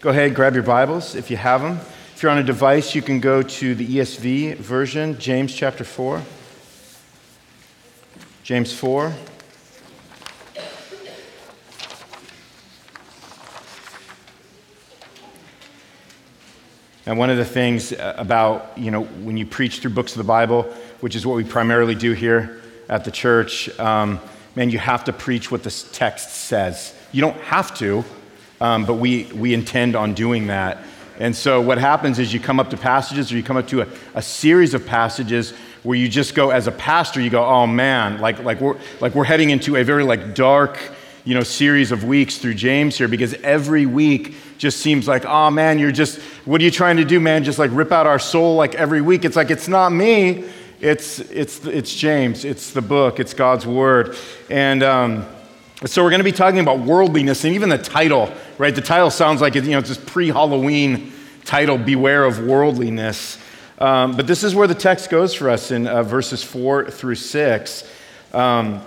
Go 0.00 0.08
ahead, 0.08 0.34
grab 0.34 0.54
your 0.54 0.62
Bibles 0.62 1.14
if 1.14 1.30
you 1.30 1.36
have 1.36 1.60
them. 1.60 1.78
If 2.14 2.22
you're 2.22 2.32
on 2.32 2.38
a 2.38 2.42
device, 2.42 2.94
you 2.94 3.02
can 3.02 3.20
go 3.20 3.42
to 3.42 3.74
the 3.74 3.86
ESV 3.86 4.56
version, 4.56 5.18
James 5.18 5.54
chapter 5.54 5.84
4. 5.84 6.22
James 8.42 8.72
4. 8.72 9.12
And 17.04 17.18
one 17.18 17.28
of 17.28 17.36
the 17.36 17.44
things 17.44 17.92
uh, 17.92 18.14
about, 18.16 18.78
you 18.78 18.90
know, 18.90 19.02
when 19.02 19.36
you 19.36 19.44
preach 19.44 19.80
through 19.80 19.90
books 19.90 20.12
of 20.12 20.18
the 20.18 20.24
Bible, 20.24 20.62
which 21.00 21.14
is 21.14 21.26
what 21.26 21.36
we 21.36 21.44
primarily 21.44 21.94
do 21.94 22.14
here 22.14 22.62
at 22.88 23.04
the 23.04 23.10
church, 23.10 23.68
um, 23.78 24.18
man, 24.56 24.70
you 24.70 24.78
have 24.78 25.04
to 25.04 25.12
preach 25.12 25.50
what 25.50 25.62
the 25.62 25.84
text 25.92 26.30
says. 26.30 26.94
You 27.12 27.20
don't 27.20 27.36
have 27.42 27.76
to, 27.80 28.02
um, 28.60 28.84
but 28.84 28.94
we, 28.94 29.24
we 29.34 29.54
intend 29.54 29.96
on 29.96 30.14
doing 30.14 30.48
that. 30.48 30.84
And 31.18 31.36
so 31.36 31.60
what 31.60 31.76
happens 31.76 32.18
is 32.18 32.32
you 32.32 32.40
come 32.40 32.58
up 32.58 32.70
to 32.70 32.78
passages 32.78 33.30
or 33.30 33.36
you 33.36 33.42
come 33.42 33.58
up 33.58 33.68
to 33.68 33.82
a, 33.82 33.88
a 34.14 34.22
series 34.22 34.72
of 34.72 34.86
passages 34.86 35.52
where 35.82 35.96
you 35.96 36.08
just 36.08 36.34
go, 36.34 36.50
as 36.50 36.66
a 36.66 36.72
pastor, 36.72 37.20
you 37.20 37.28
go, 37.28 37.44
oh 37.44 37.66
man, 37.66 38.20
like, 38.20 38.42
like, 38.42 38.60
we're, 38.60 38.78
like 39.00 39.14
we're 39.14 39.24
heading 39.24 39.50
into 39.50 39.76
a 39.76 39.84
very 39.84 40.02
like 40.02 40.34
dark, 40.34 40.78
you 41.24 41.34
know, 41.34 41.42
series 41.42 41.92
of 41.92 42.04
weeks 42.04 42.38
through 42.38 42.54
James 42.54 42.96
here 42.96 43.08
because 43.08 43.34
every 43.34 43.84
week 43.84 44.34
just 44.56 44.80
seems 44.80 45.06
like, 45.06 45.26
oh 45.26 45.50
man, 45.50 45.78
you're 45.78 45.92
just, 45.92 46.18
what 46.46 46.60
are 46.60 46.64
you 46.64 46.70
trying 46.70 46.96
to 46.96 47.04
do, 47.04 47.20
man? 47.20 47.44
Just 47.44 47.58
like 47.58 47.70
rip 47.72 47.92
out 47.92 48.06
our 48.06 48.18
soul 48.18 48.56
like 48.56 48.74
every 48.74 49.02
week. 49.02 49.26
It's 49.26 49.36
like, 49.36 49.50
it's 49.50 49.68
not 49.68 49.90
me. 49.90 50.44
It's, 50.80 51.18
it's, 51.18 51.64
it's 51.66 51.94
James. 51.94 52.46
It's 52.46 52.72
the 52.72 52.80
book. 52.80 53.20
It's 53.20 53.34
God's 53.34 53.66
word. 53.66 54.16
And 54.48 54.82
um, 54.82 55.26
so 55.86 56.02
we're 56.02 56.10
going 56.10 56.20
to 56.20 56.24
be 56.24 56.32
talking 56.32 56.60
about 56.60 56.80
worldliness 56.80 57.44
and 57.44 57.54
even 57.54 57.70
the 57.70 57.78
title, 57.78 58.30
right? 58.58 58.74
The 58.74 58.82
title 58.82 59.10
sounds 59.10 59.40
like 59.40 59.54
you 59.54 59.62
know, 59.62 59.78
it's 59.78 59.88
this 59.88 59.96
pre-Halloween 59.96 61.10
title, 61.46 61.78
Beware 61.78 62.24
of 62.24 62.38
Worldliness. 62.38 63.38
Um, 63.78 64.14
but 64.14 64.26
this 64.26 64.44
is 64.44 64.54
where 64.54 64.66
the 64.66 64.74
text 64.74 65.08
goes 65.08 65.32
for 65.32 65.48
us 65.48 65.70
in 65.70 65.86
uh, 65.86 66.02
verses 66.02 66.44
four 66.44 66.90
through 66.90 67.14
six. 67.14 67.90
Um, 68.34 68.82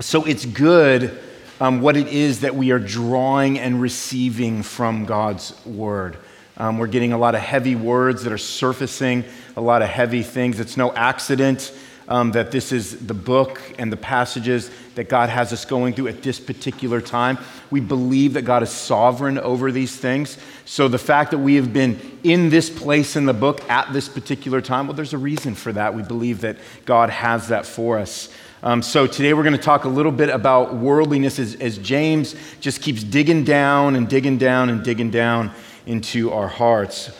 so 0.00 0.24
it's 0.24 0.44
good 0.44 1.18
um, 1.58 1.80
what 1.80 1.96
it 1.96 2.08
is 2.08 2.40
that 2.40 2.54
we 2.54 2.70
are 2.70 2.78
drawing 2.78 3.58
and 3.58 3.80
receiving 3.80 4.62
from 4.62 5.06
God's 5.06 5.54
word. 5.64 6.18
Um, 6.58 6.76
we're 6.76 6.86
getting 6.86 7.14
a 7.14 7.18
lot 7.18 7.34
of 7.34 7.40
heavy 7.40 7.76
words 7.76 8.24
that 8.24 8.32
are 8.32 8.38
surfacing, 8.38 9.24
a 9.56 9.62
lot 9.62 9.80
of 9.80 9.88
heavy 9.88 10.22
things. 10.22 10.60
It's 10.60 10.76
no 10.76 10.92
accident 10.92 11.72
um, 12.08 12.32
that 12.32 12.50
this 12.50 12.72
is 12.72 13.06
the 13.06 13.14
book 13.14 13.60
and 13.78 13.92
the 13.92 13.96
passages 13.96 14.70
that 14.94 15.08
God 15.08 15.28
has 15.28 15.52
us 15.52 15.64
going 15.64 15.94
through 15.94 16.08
at 16.08 16.22
this 16.22 16.38
particular 16.40 17.00
time. 17.00 17.38
We 17.70 17.80
believe 17.80 18.34
that 18.34 18.42
God 18.42 18.62
is 18.62 18.70
sovereign 18.70 19.38
over 19.38 19.72
these 19.72 19.96
things. 19.96 20.38
So 20.64 20.88
the 20.88 20.98
fact 20.98 21.32
that 21.32 21.38
we 21.38 21.56
have 21.56 21.72
been 21.72 22.18
in 22.22 22.48
this 22.48 22.70
place 22.70 23.16
in 23.16 23.26
the 23.26 23.34
book 23.34 23.68
at 23.68 23.92
this 23.92 24.08
particular 24.08 24.60
time, 24.60 24.86
well, 24.86 24.96
there's 24.96 25.12
a 25.12 25.18
reason 25.18 25.54
for 25.54 25.72
that. 25.72 25.94
We 25.94 26.02
believe 26.02 26.40
that 26.42 26.56
God 26.84 27.10
has 27.10 27.48
that 27.48 27.66
for 27.66 27.98
us. 27.98 28.32
Um, 28.62 28.82
so 28.82 29.06
today 29.06 29.34
we're 29.34 29.42
going 29.42 29.56
to 29.56 29.62
talk 29.62 29.84
a 29.84 29.88
little 29.88 30.10
bit 30.10 30.28
about 30.28 30.74
worldliness 30.74 31.38
as, 31.38 31.54
as 31.56 31.76
James 31.78 32.34
just 32.60 32.80
keeps 32.80 33.04
digging 33.04 33.44
down 33.44 33.96
and 33.96 34.08
digging 34.08 34.38
down 34.38 34.70
and 34.70 34.82
digging 34.82 35.10
down 35.10 35.52
into 35.84 36.32
our 36.32 36.48
hearts. 36.48 37.10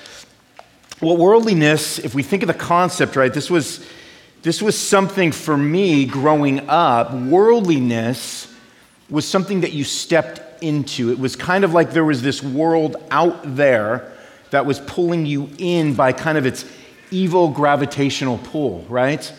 Well, 1.00 1.16
worldliness, 1.18 1.98
if 1.98 2.14
we 2.14 2.22
think 2.22 2.42
of 2.42 2.46
the 2.46 2.54
concept, 2.54 3.16
right, 3.16 3.32
this 3.32 3.50
was, 3.50 3.86
this 4.46 4.62
was 4.62 4.78
something 4.78 5.32
for 5.32 5.56
me 5.56 6.04
growing 6.04 6.68
up. 6.68 7.12
Worldliness 7.12 8.54
was 9.10 9.26
something 9.26 9.62
that 9.62 9.72
you 9.72 9.82
stepped 9.82 10.62
into. 10.62 11.10
It 11.10 11.18
was 11.18 11.34
kind 11.34 11.64
of 11.64 11.74
like 11.74 11.90
there 11.90 12.04
was 12.04 12.22
this 12.22 12.44
world 12.44 12.94
out 13.10 13.56
there 13.56 14.12
that 14.50 14.64
was 14.64 14.78
pulling 14.78 15.26
you 15.26 15.50
in 15.58 15.94
by 15.94 16.12
kind 16.12 16.38
of 16.38 16.46
its 16.46 16.64
evil 17.10 17.48
gravitational 17.48 18.38
pull, 18.38 18.82
right? 18.88 19.32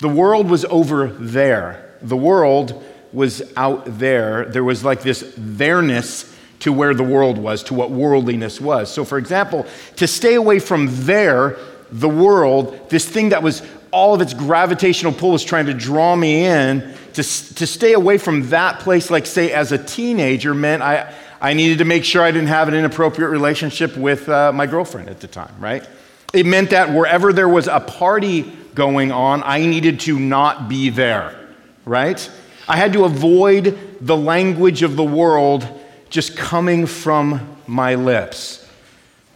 The 0.00 0.10
world 0.10 0.50
was 0.50 0.66
over 0.66 1.06
there. 1.06 1.96
The 2.02 2.18
world 2.18 2.84
was 3.10 3.54
out 3.56 3.84
there. 3.86 4.44
There 4.44 4.64
was 4.64 4.84
like 4.84 5.00
this 5.00 5.32
there-ness 5.34 6.30
to 6.58 6.74
where 6.74 6.92
the 6.92 7.02
world 7.02 7.38
was, 7.38 7.62
to 7.64 7.74
what 7.74 7.90
worldliness 7.90 8.60
was. 8.60 8.92
So, 8.92 9.02
for 9.06 9.16
example, 9.16 9.64
to 9.96 10.06
stay 10.06 10.34
away 10.34 10.58
from 10.58 10.88
there, 10.90 11.56
the 11.90 12.08
world, 12.08 12.90
this 12.90 13.08
thing 13.08 13.30
that 13.30 13.42
was 13.42 13.62
all 13.92 14.14
of 14.14 14.20
its 14.20 14.34
gravitational 14.34 15.12
pull 15.12 15.30
was 15.30 15.44
trying 15.44 15.66
to 15.66 15.74
draw 15.74 16.16
me 16.16 16.46
in, 16.46 16.80
to, 17.12 17.22
to 17.22 17.66
stay 17.66 17.92
away 17.92 18.18
from 18.18 18.48
that 18.48 18.80
place, 18.80 19.10
like, 19.10 19.26
say, 19.26 19.52
as 19.52 19.70
a 19.70 19.78
teenager, 19.78 20.54
meant 20.54 20.82
I, 20.82 21.14
I 21.40 21.52
needed 21.52 21.78
to 21.78 21.84
make 21.84 22.04
sure 22.04 22.22
I 22.22 22.30
didn't 22.30 22.48
have 22.48 22.68
an 22.68 22.74
inappropriate 22.74 23.30
relationship 23.30 23.96
with 23.96 24.28
uh, 24.28 24.50
my 24.52 24.66
girlfriend 24.66 25.10
at 25.10 25.20
the 25.20 25.28
time, 25.28 25.54
right? 25.60 25.86
It 26.32 26.46
meant 26.46 26.70
that 26.70 26.90
wherever 26.92 27.32
there 27.32 27.48
was 27.48 27.68
a 27.68 27.80
party 27.80 28.50
going 28.74 29.12
on, 29.12 29.42
I 29.44 29.66
needed 29.66 30.00
to 30.00 30.18
not 30.18 30.68
be 30.68 30.88
there, 30.88 31.38
right? 31.84 32.30
I 32.66 32.76
had 32.76 32.94
to 32.94 33.04
avoid 33.04 33.78
the 34.00 34.16
language 34.16 34.82
of 34.82 34.96
the 34.96 35.04
world 35.04 35.68
just 36.08 36.36
coming 36.36 36.86
from 36.86 37.58
my 37.66 37.96
lips. 37.96 38.66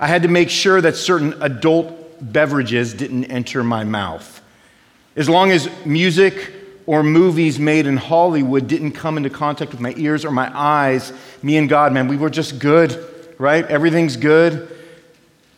I 0.00 0.06
had 0.06 0.22
to 0.22 0.28
make 0.28 0.48
sure 0.48 0.80
that 0.80 0.96
certain 0.96 1.34
adult 1.42 1.92
beverages 2.20 2.94
didn't 2.94 3.26
enter 3.26 3.62
my 3.62 3.84
mouth. 3.84 4.42
As 5.16 5.28
long 5.30 5.50
as 5.50 5.68
music 5.86 6.52
or 6.84 7.02
movies 7.02 7.58
made 7.58 7.86
in 7.86 7.96
Hollywood 7.96 8.68
didn't 8.68 8.92
come 8.92 9.16
into 9.16 9.30
contact 9.30 9.72
with 9.72 9.80
my 9.80 9.94
ears 9.96 10.24
or 10.24 10.30
my 10.30 10.50
eyes, 10.54 11.12
me 11.42 11.56
and 11.56 11.68
God, 11.68 11.92
man, 11.92 12.06
we 12.06 12.18
were 12.18 12.30
just 12.30 12.58
good, 12.58 13.02
right? 13.38 13.64
Everything's 13.66 14.16
good. 14.16 14.68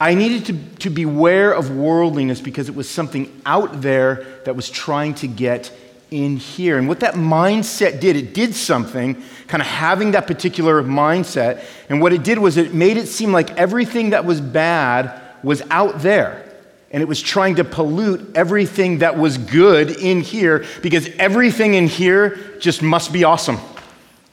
I 0.01 0.15
needed 0.15 0.47
to, 0.47 0.77
to 0.81 0.91
beware 0.91 1.53
of 1.53 1.75
worldliness 1.75 2.41
because 2.41 2.69
it 2.69 2.77
was 2.77 2.89
something 2.89 3.43
out 3.45 3.83
there 3.83 4.41
that 4.45 4.55
was 4.55 4.71
trying 4.71 5.15
to 5.17 5.27
get 5.27 5.77
in 6.13 6.37
here. 6.37 6.79
And 6.79 6.87
what 6.87 7.01
that 7.01 7.15
mindset 7.15 8.01
did, 8.01 8.15
it 8.15 8.33
did 8.33 8.55
something, 8.55 9.21
kind 9.49 9.61
of 9.61 9.67
having 9.67 10.13
that 10.13 10.29
particular 10.29 10.83
mindset. 10.85 11.65
And 11.89 12.01
what 12.01 12.13
it 12.13 12.23
did 12.23 12.39
was 12.39 12.57
it 12.57 12.73
made 12.73 12.97
it 12.97 13.09
seem 13.09 13.33
like 13.33 13.51
everything 13.59 14.11
that 14.11 14.25
was 14.25 14.41
bad 14.41 15.21
was 15.43 15.63
out 15.69 16.01
there. 16.01 16.48
And 16.91 17.03
it 17.03 17.07
was 17.07 17.21
trying 17.21 17.57
to 17.57 17.65
pollute 17.65 18.35
everything 18.35 18.99
that 18.99 19.19
was 19.19 19.37
good 19.37 19.91
in 19.91 20.23
here 20.23 20.65
because 20.83 21.09
everything 21.19 21.75
in 21.75 21.87
here 21.87 22.59
just 22.61 22.83
must 22.83 23.13
be 23.13 23.25
awesome, 23.25 23.59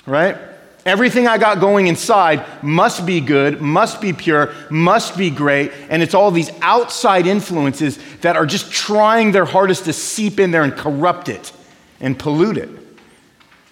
right? 0.05 0.37
Everything 0.85 1.27
I 1.27 1.39
got 1.39 1.59
going 1.59 1.87
inside 1.87 2.45
must 2.63 3.07
be 3.07 3.19
good, 3.19 3.59
must 3.59 4.01
be 4.01 4.13
pure, 4.13 4.53
must 4.69 5.17
be 5.17 5.31
great. 5.31 5.71
And 5.89 6.03
it's 6.03 6.13
all 6.13 6.29
these 6.29 6.51
outside 6.61 7.25
influences 7.25 7.97
that 8.21 8.37
are 8.37 8.45
just 8.45 8.71
trying 8.71 9.31
their 9.31 9.45
hardest 9.45 9.85
to 9.85 9.93
seep 9.93 10.39
in 10.39 10.51
there 10.51 10.63
and 10.63 10.73
corrupt 10.73 11.27
it 11.27 11.51
and 11.99 12.17
pollute 12.17 12.57
it. 12.57 12.69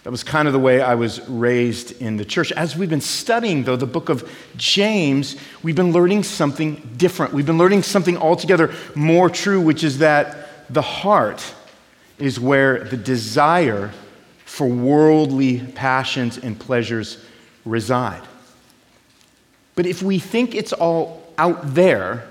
That 0.03 0.11
was 0.11 0.23
kind 0.23 0.47
of 0.49 0.53
the 0.53 0.59
way 0.59 0.81
I 0.81 0.95
was 0.95 1.27
raised 1.29 2.01
in 2.01 2.17
the 2.17 2.25
church. 2.25 2.51
As 2.51 2.75
we've 2.75 2.89
been 2.89 2.99
studying, 2.99 3.63
though, 3.63 3.77
the 3.77 3.85
book 3.85 4.09
of 4.09 4.29
James, 4.57 5.37
we've 5.63 5.77
been 5.77 5.93
learning 5.93 6.23
something 6.23 6.95
different. 6.97 7.33
We've 7.33 7.45
been 7.45 7.57
learning 7.57 7.83
something 7.83 8.17
altogether 8.17 8.73
more 8.95 9.29
true, 9.29 9.61
which 9.61 9.81
is 9.81 9.99
that 9.99 10.71
the 10.73 10.81
heart 10.81 11.53
is 12.19 12.37
where 12.37 12.83
the 12.83 12.97
desire 12.97 13.91
for 14.43 14.67
worldly 14.67 15.59
passions 15.59 16.37
and 16.37 16.59
pleasures 16.59 17.23
reside. 17.63 18.21
But 19.75 19.85
if 19.85 20.03
we 20.03 20.19
think 20.19 20.53
it's 20.53 20.73
all 20.73 21.23
out 21.37 21.73
there, 21.73 22.27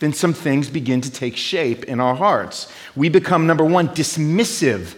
then 0.00 0.12
some 0.12 0.34
things 0.34 0.68
begin 0.68 1.00
to 1.00 1.10
take 1.10 1.36
shape 1.36 1.84
in 1.84 2.00
our 2.00 2.16
hearts. 2.16 2.70
We 2.96 3.08
become, 3.08 3.46
number 3.46 3.64
one, 3.64 3.90
dismissive 3.90 4.96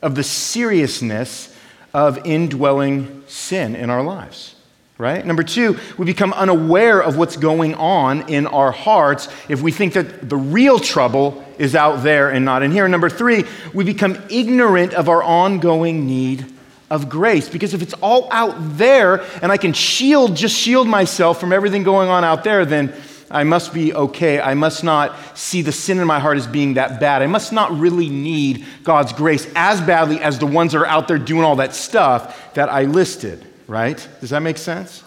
of 0.00 0.14
the 0.14 0.22
seriousness 0.22 1.52
of 1.94 2.26
indwelling 2.26 3.22
sin 3.26 3.74
in 3.74 3.90
our 3.90 4.02
lives 4.02 4.56
right? 4.98 5.26
Number 5.26 5.42
two, 5.42 5.78
we 5.98 6.06
become 6.06 6.32
unaware 6.32 7.02
of 7.02 7.16
what's 7.18 7.36
going 7.36 7.74
on 7.74 8.28
in 8.30 8.46
our 8.46 8.72
hearts 8.72 9.28
if 9.48 9.60
we 9.60 9.70
think 9.70 9.92
that 9.92 10.28
the 10.28 10.36
real 10.36 10.78
trouble 10.78 11.44
is 11.58 11.74
out 11.74 12.02
there 12.02 12.30
and 12.30 12.44
not 12.44 12.62
in 12.62 12.70
here. 12.70 12.88
Number 12.88 13.10
three, 13.10 13.44
we 13.74 13.84
become 13.84 14.18
ignorant 14.30 14.94
of 14.94 15.08
our 15.08 15.22
ongoing 15.22 16.06
need 16.06 16.46
of 16.88 17.08
grace 17.08 17.48
because 17.48 17.74
if 17.74 17.82
it's 17.82 17.94
all 17.94 18.28
out 18.32 18.54
there 18.78 19.22
and 19.42 19.52
I 19.52 19.56
can 19.56 19.72
shield, 19.72 20.36
just 20.36 20.56
shield 20.56 20.88
myself 20.88 21.40
from 21.40 21.52
everything 21.52 21.82
going 21.82 22.08
on 22.08 22.24
out 22.24 22.44
there, 22.44 22.64
then 22.64 22.94
I 23.30 23.44
must 23.44 23.74
be 23.74 23.92
okay. 23.92 24.40
I 24.40 24.54
must 24.54 24.84
not 24.84 25.16
see 25.36 25.62
the 25.62 25.72
sin 25.72 25.98
in 25.98 26.06
my 26.06 26.20
heart 26.20 26.36
as 26.36 26.46
being 26.46 26.74
that 26.74 27.00
bad. 27.00 27.22
I 27.22 27.26
must 27.26 27.52
not 27.52 27.76
really 27.76 28.08
need 28.08 28.64
God's 28.84 29.12
grace 29.12 29.50
as 29.56 29.80
badly 29.80 30.20
as 30.20 30.38
the 30.38 30.46
ones 30.46 30.72
that 30.72 30.78
are 30.78 30.86
out 30.86 31.08
there 31.08 31.18
doing 31.18 31.42
all 31.42 31.56
that 31.56 31.74
stuff 31.74 32.54
that 32.54 32.68
I 32.68 32.82
listed 32.82 33.44
right? 33.66 34.06
Does 34.20 34.30
that 34.30 34.40
make 34.40 34.58
sense? 34.58 35.02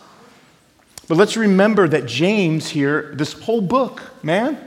But 1.07 1.17
let's 1.17 1.37
remember 1.37 1.87
that 1.87 2.05
James 2.05 2.69
here, 2.69 3.13
this 3.15 3.33
whole 3.33 3.61
book, 3.61 4.01
man, 4.23 4.57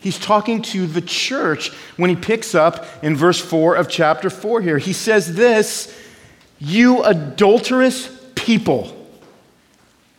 he's 0.00 0.18
talking 0.18 0.62
to 0.62 0.86
the 0.86 1.00
church 1.00 1.70
when 1.96 2.10
he 2.10 2.16
picks 2.16 2.54
up 2.54 2.86
in 3.02 3.16
verse 3.16 3.40
4 3.40 3.76
of 3.76 3.88
chapter 3.88 4.28
4 4.28 4.60
here. 4.60 4.78
He 4.78 4.92
says 4.92 5.34
this 5.34 5.96
You 6.58 7.02
adulterous 7.02 8.14
people. 8.34 8.92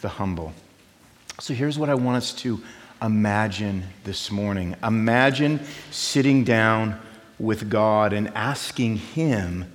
the 0.00 0.08
humble. 0.08 0.52
So 1.40 1.54
here's 1.54 1.78
what 1.78 1.88
I 1.88 1.94
want 1.94 2.16
us 2.16 2.32
to 2.34 2.60
imagine 3.00 3.84
this 4.04 4.30
morning 4.30 4.74
imagine 4.82 5.60
sitting 5.90 6.44
down 6.44 7.00
with 7.38 7.70
God 7.70 8.12
and 8.12 8.28
asking 8.34 8.96
Him 8.96 9.70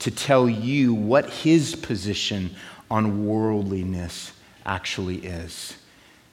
to 0.00 0.10
tell 0.10 0.48
you 0.48 0.92
what 0.92 1.30
His 1.30 1.74
position 1.74 2.50
on 2.90 3.26
worldliness 3.26 4.32
actually 4.66 5.18
is. 5.18 5.76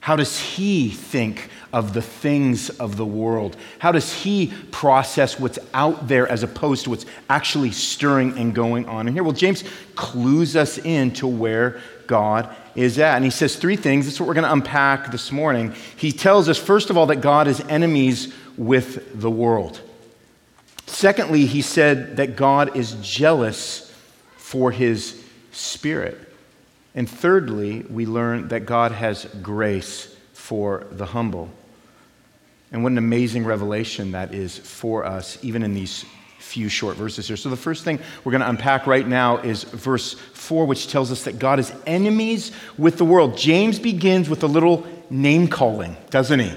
How 0.07 0.15
does 0.15 0.39
he 0.39 0.88
think 0.88 1.50
of 1.74 1.94
the 1.94 2.01
things 2.01 2.69
of 2.69 2.95
the 2.95 3.06
world? 3.06 3.57
How 3.77 3.92
does 3.92 4.13
he 4.13 4.54
process 4.71 5.38
what's 5.38 5.59
out 5.74 6.07
there 6.07 6.25
as 6.30 6.44
opposed 6.44 6.86
to 6.86 6.92
what's 6.92 7.06
actually 7.30 7.71
stirring 7.71 8.38
and 8.38 8.56
going 8.56 8.86
on 8.86 9.09
in 9.09 9.13
here? 9.13 9.21
Well, 9.21 9.33
James 9.33 9.65
clues 9.95 10.56
us 10.56 10.77
in 10.77 11.12
to 11.15 11.27
where 11.27 11.81
God 12.07 12.56
is 12.74 12.98
at. 13.00 13.18
And 13.18 13.25
he 13.25 13.30
says 13.30 13.57
three 13.57 13.75
things. 13.75 14.06
That's 14.06 14.18
what 14.18 14.27
we're 14.27 14.36
going 14.36 14.45
to 14.45 14.54
unpack 14.54 15.12
this 15.12 15.30
morning. 15.30 15.75
He 15.98 16.13
tells 16.13 16.48
us, 16.48 16.57
first 16.57 16.89
of 16.89 16.95
all, 16.95 17.07
that 17.07 17.18
God 17.18 17.50
is 17.50 17.59
enemies 17.68 18.33
with 18.56 19.19
the 19.19 19.30
world. 19.30 19.81
Secondly, 20.86 21.45
he 21.45 21.62
said 21.62 22.15
that 22.15 22.38
God 22.38 22.77
is 22.77 22.94
jealous 23.01 23.94
for 24.38 24.71
his 24.71 25.21
spirit. 25.51 26.18
And 26.98 27.08
thirdly, 27.08 27.86
we 27.92 28.08
learn 28.08 28.48
that 28.48 28.62
God 28.62 28.92
has 28.92 29.26
grace 29.44 30.14
for 30.34 30.88
the 30.90 31.06
humble. 31.06 31.48
And 32.72 32.82
what 32.82 32.92
an 32.92 32.98
amazing 32.98 33.46
revelation 33.46 34.14
that 34.14 34.34
is 34.34 34.58
for 34.58 35.06
us, 35.06 35.38
even 35.44 35.62
in 35.62 35.76
these 35.76 36.06
few 36.40 36.70
short 36.70 36.98
verses 36.98 37.28
here. 37.28 37.38
So, 37.38 37.50
the 37.50 37.56
first 37.56 37.84
thing 37.84 38.00
we're 38.24 38.32
going 38.32 38.42
to 38.42 38.50
unpack 38.50 38.88
right 38.88 39.08
now 39.08 39.38
is 39.38 39.64
verse 39.64 40.16
4, 40.16 40.66
which 40.66 40.88
tells 40.88 41.12
us 41.12 41.26
that 41.26 41.38
God 41.38 41.60
is 41.60 41.72
enemies 41.86 42.52
with 42.80 42.98
the 42.98 43.06
world. 43.06 43.38
James 43.38 43.78
begins 43.78 44.28
with 44.28 44.42
a 44.42 44.48
little 44.48 44.88
name 45.12 45.50
calling, 45.50 45.96
doesn't 46.10 46.40
he? 46.40 46.52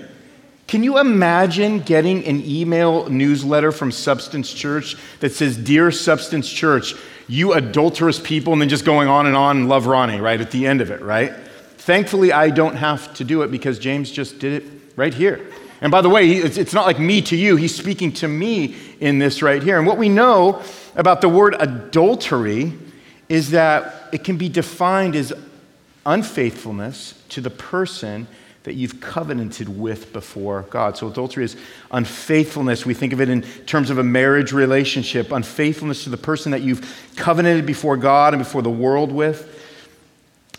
Can 0.71 0.85
you 0.85 1.01
imagine 1.01 1.81
getting 1.81 2.25
an 2.27 2.45
email 2.47 3.09
newsletter 3.09 3.73
from 3.73 3.91
Substance 3.91 4.53
Church 4.53 4.97
that 5.19 5.33
says, 5.33 5.57
Dear 5.57 5.91
Substance 5.91 6.49
Church, 6.49 6.95
you 7.27 7.55
adulterous 7.55 8.21
people, 8.21 8.53
and 8.53 8.63
then 8.63 8.69
just 8.69 8.85
going 8.85 9.09
on 9.09 9.27
and 9.27 9.35
on 9.35 9.57
and 9.57 9.69
love 9.69 9.87
Ronnie, 9.87 10.21
right, 10.21 10.41
at 10.41 10.53
the 10.53 10.69
end 10.69 10.81
of 10.81 10.93
it, 10.93 11.03
right? 11.03 11.35
Thankfully, 11.79 12.33
I 12.33 12.51
don't 12.51 12.77
have 12.77 13.13
to 13.15 13.25
do 13.25 13.43
it 13.43 13.51
because 13.51 13.81
James 13.81 14.13
just 14.13 14.39
did 14.39 14.63
it 14.63 14.71
right 14.95 15.13
here. 15.13 15.45
And 15.81 15.91
by 15.91 16.03
the 16.03 16.09
way, 16.09 16.31
it's 16.31 16.73
not 16.73 16.87
like 16.87 17.01
me 17.01 17.21
to 17.23 17.37
you, 17.37 17.57
he's 17.57 17.75
speaking 17.75 18.13
to 18.13 18.29
me 18.29 18.77
in 19.01 19.19
this 19.19 19.43
right 19.43 19.61
here. 19.61 19.77
And 19.77 19.89
what 19.89 19.99
we 19.99 20.09
know 20.09 20.63
about 20.95 21.21
the 21.21 21.29
word 21.29 21.57
adultery 21.59 22.75
is 23.29 23.51
that 23.51 24.09
it 24.13 24.23
can 24.23 24.37
be 24.37 24.49
defined 24.49 25.17
as 25.17 25.33
unfaithfulness 26.07 27.21
to 27.31 27.41
the 27.41 27.51
person 27.51 28.29
that 28.65 28.75
you've 28.75 29.01
covenanted 29.01 29.69
with 29.69 30.13
before 30.13 30.63
God. 30.71 30.97
So 30.97 31.09
adultery 31.09 31.45
is 31.45 31.57
unfaithfulness. 31.91 32.85
We 32.85 32.93
think 32.93 33.13
of 33.13 33.21
it 33.21 33.29
in 33.31 33.43
terms 33.67 33.89
of 33.89 33.99
a 33.99 34.03
marriage 34.03 34.53
relationship, 34.53 35.33
unfaithfulness 35.33 36.05
to 36.05 36.11
the 36.11 36.19
person 36.19 36.53
that 36.53 36.61
you've 36.61 37.13
covenanted 37.17 37.65
before 37.65 37.97
God 37.97 38.35
and 38.35 38.43
before 38.43 38.63
the 38.63 38.71
world 38.71 39.13
with. 39.13 39.57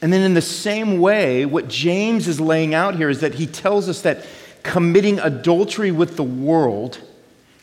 And 0.02 0.12
then, 0.12 0.24
in 0.24 0.34
the 0.34 0.42
same 0.42 1.00
way, 1.00 1.46
what 1.46 1.68
James 1.68 2.28
is 2.28 2.42
laying 2.42 2.74
out 2.74 2.96
here 2.96 3.10
is 3.10 3.22
that 3.22 3.36
he 3.36 3.46
tells 3.46 3.88
us 3.88 4.02
that 4.02 4.26
committing 4.64 5.20
adultery 5.20 5.92
with 5.92 6.16
the 6.16 6.24
world 6.24 7.00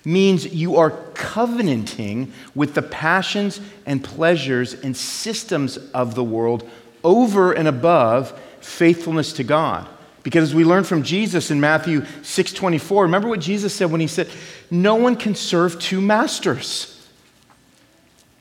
means 0.05 0.47
you 0.55 0.77
are 0.77 0.93
covenanting 1.15 2.33
with 2.55 2.75
the 2.75 2.83
passions 2.83 3.61
and 3.87 4.03
pleasures 4.05 4.75
and 4.75 4.97
systems 4.97 5.77
of 5.93 6.15
the 6.15 6.23
world 6.23 6.69
over 7.03 7.53
and 7.53 7.67
above 7.67 8.39
faithfulness 8.61 9.33
to 9.33 9.45
God. 9.45 9.89
Because 10.29 10.51
as 10.51 10.55
we 10.55 10.63
learn 10.63 10.85
from 10.85 11.05
Jesus 11.05 11.51
in 11.51 11.59
Matthew 11.59 12.05
6:24, 12.23 13.05
remember 13.05 13.29
what 13.29 13.41
Jesus 13.41 13.73
said 13.73 13.91
when 13.91 14.03
he 14.03 14.07
said, 14.07 14.29
"No 14.71 14.95
one 14.95 15.17
can 15.17 15.35
serve 15.35 15.79
two 15.79 16.03
masters." 16.03 16.95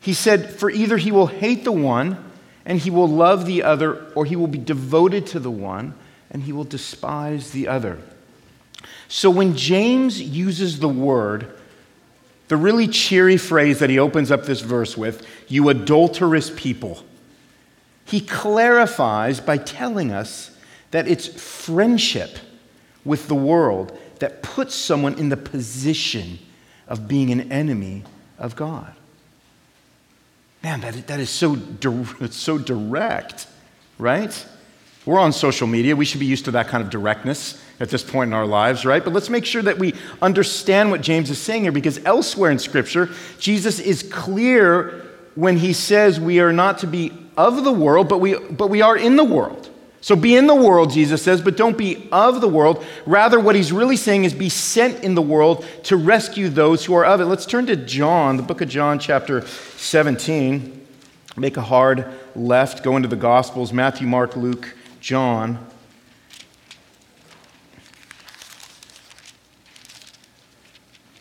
He 0.01 0.13
said, 0.13 0.53
"For 0.59 0.69
either 0.69 0.97
he 0.97 1.13
will 1.13 1.27
hate 1.27 1.63
the 1.63 1.71
one 1.71 2.17
and 2.65 2.77
he 2.77 2.89
will 2.89 3.07
love 3.07 3.45
the 3.45 3.63
other, 3.63 4.01
or 4.15 4.25
he 4.25 4.35
will 4.35 4.47
be 4.47 4.57
devoted 4.57 5.27
to 5.27 5.39
the 5.39 5.49
one 5.49 5.93
and 6.29 6.43
he 6.43 6.51
will 6.51 6.65
despise 6.65 7.51
the 7.51 7.69
other." 7.69 7.99
So 9.07 9.29
when 9.29 9.55
James 9.55 10.21
uses 10.21 10.79
the 10.79 10.89
word, 10.89 11.47
the 12.49 12.57
really 12.57 12.89
cheery 12.89 13.37
phrase 13.37 13.79
that 13.79 13.89
he 13.89 13.97
opens 13.97 14.29
up 14.29 14.45
this 14.45 14.59
verse 14.59 14.97
with, 14.97 15.25
you 15.47 15.69
adulterous 15.69 16.51
people, 16.53 17.05
he 18.03 18.19
clarifies 18.19 19.39
by 19.39 19.55
telling 19.55 20.11
us 20.11 20.51
that 20.91 21.07
it's 21.07 21.27
friendship 21.27 22.37
with 23.03 23.27
the 23.27 23.35
world 23.35 23.97
that 24.19 24.41
puts 24.41 24.75
someone 24.75 25.13
in 25.15 25.29
the 25.29 25.37
position 25.37 26.39
of 26.87 27.07
being 27.07 27.31
an 27.31 27.51
enemy 27.51 28.03
of 28.39 28.55
God. 28.55 28.93
Man, 30.63 30.81
that, 30.81 31.07
that 31.07 31.19
is 31.19 31.29
so, 31.29 31.57
so 32.31 32.57
direct, 32.57 33.47
right? 33.97 34.45
We're 35.05 35.19
on 35.19 35.31
social 35.31 35.67
media. 35.67 35.95
We 35.95 36.03
should 36.03 36.19
be 36.19 36.25
used 36.25 36.45
to 36.45 36.51
that 36.51 36.67
kind 36.67 36.83
of 36.83 36.89
directness 36.89 37.63
at 37.79 37.89
this 37.89 38.03
point 38.03 38.29
in 38.29 38.33
our 38.33 38.45
lives, 38.45 38.85
right? 38.85 39.03
But 39.03 39.13
let's 39.13 39.29
make 39.29 39.45
sure 39.45 39.61
that 39.61 39.77
we 39.77 39.93
understand 40.21 40.91
what 40.91 41.01
James 41.01 41.29
is 41.29 41.37
saying 41.39 41.63
here 41.63 41.71
because 41.71 42.03
elsewhere 42.03 42.51
in 42.51 42.59
Scripture, 42.59 43.09
Jesus 43.39 43.79
is 43.79 44.03
clear 44.03 45.05
when 45.35 45.55
he 45.55 45.71
says 45.71 46.19
we 46.19 46.39
are 46.39 46.51
not 46.51 46.79
to 46.79 46.87
be 46.87 47.13
of 47.37 47.63
the 47.63 47.71
world, 47.71 48.09
but 48.09 48.17
we, 48.17 48.37
but 48.37 48.69
we 48.69 48.81
are 48.81 48.97
in 48.97 49.15
the 49.15 49.23
world. 49.23 49.69
So 50.07 50.15
be 50.15 50.37
in 50.37 50.47
the 50.47 50.55
world, 50.55 50.91
Jesus 50.91 51.21
says, 51.21 51.41
but 51.41 51.57
don't 51.57 51.77
be 51.77 52.07
of 52.13 52.39
the 52.39 52.47
world. 52.47 52.85
Rather, 53.05 53.41
what 53.41 53.55
he's 53.57 53.73
really 53.73 53.97
saying 53.97 54.23
is 54.23 54.33
be 54.33 54.47
sent 54.47 55.03
in 55.03 55.15
the 55.15 55.21
world 55.21 55.65
to 55.83 55.97
rescue 55.97 56.47
those 56.47 56.85
who 56.85 56.93
are 56.93 57.03
of 57.03 57.19
it. 57.19 57.25
Let's 57.25 57.45
turn 57.45 57.65
to 57.65 57.75
John, 57.75 58.37
the 58.37 58.43
book 58.43 58.61
of 58.61 58.69
John, 58.69 58.99
chapter 58.99 59.45
17. 59.45 60.87
Make 61.35 61.57
a 61.57 61.61
hard 61.61 62.05
left, 62.37 62.85
go 62.85 62.95
into 62.95 63.09
the 63.09 63.17
Gospels 63.17 63.73
Matthew, 63.73 64.07
Mark, 64.07 64.37
Luke, 64.37 64.77
John. 65.01 65.59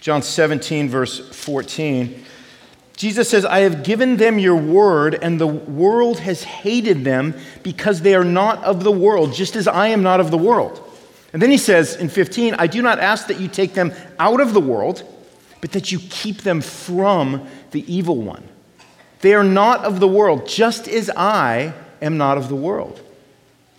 John 0.00 0.22
17, 0.22 0.88
verse 0.88 1.28
14. 1.34 2.24
Jesus 2.96 3.28
says, 3.28 3.44
I 3.44 3.60
have 3.60 3.82
given 3.82 4.16
them 4.16 4.38
your 4.38 4.56
word, 4.56 5.18
and 5.20 5.38
the 5.38 5.46
world 5.46 6.18
has 6.20 6.42
hated 6.42 7.04
them 7.04 7.34
because 7.62 8.00
they 8.00 8.14
are 8.14 8.24
not 8.24 8.64
of 8.64 8.82
the 8.82 8.90
world, 8.90 9.34
just 9.34 9.54
as 9.54 9.68
I 9.68 9.88
am 9.88 10.02
not 10.02 10.18
of 10.18 10.30
the 10.30 10.38
world. 10.38 10.82
And 11.34 11.42
then 11.42 11.50
he 11.50 11.58
says 11.58 11.96
in 11.96 12.08
15, 12.08 12.54
I 12.54 12.66
do 12.66 12.80
not 12.80 12.98
ask 12.98 13.26
that 13.26 13.38
you 13.38 13.48
take 13.48 13.74
them 13.74 13.92
out 14.18 14.40
of 14.40 14.54
the 14.54 14.60
world, 14.60 15.02
but 15.60 15.72
that 15.72 15.92
you 15.92 15.98
keep 16.08 16.38
them 16.38 16.62
from 16.62 17.46
the 17.72 17.84
evil 17.92 18.16
one. 18.16 18.48
They 19.20 19.34
are 19.34 19.44
not 19.44 19.84
of 19.84 20.00
the 20.00 20.08
world, 20.08 20.48
just 20.48 20.88
as 20.88 21.10
I 21.10 21.74
am 22.00 22.16
not 22.16 22.38
of 22.38 22.48
the 22.48 22.56
world. 22.56 23.00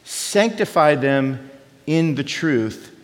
Sanctify 0.03 0.95
them 0.95 1.49
in 1.87 2.13
the 2.13 2.23
truth, 2.23 2.95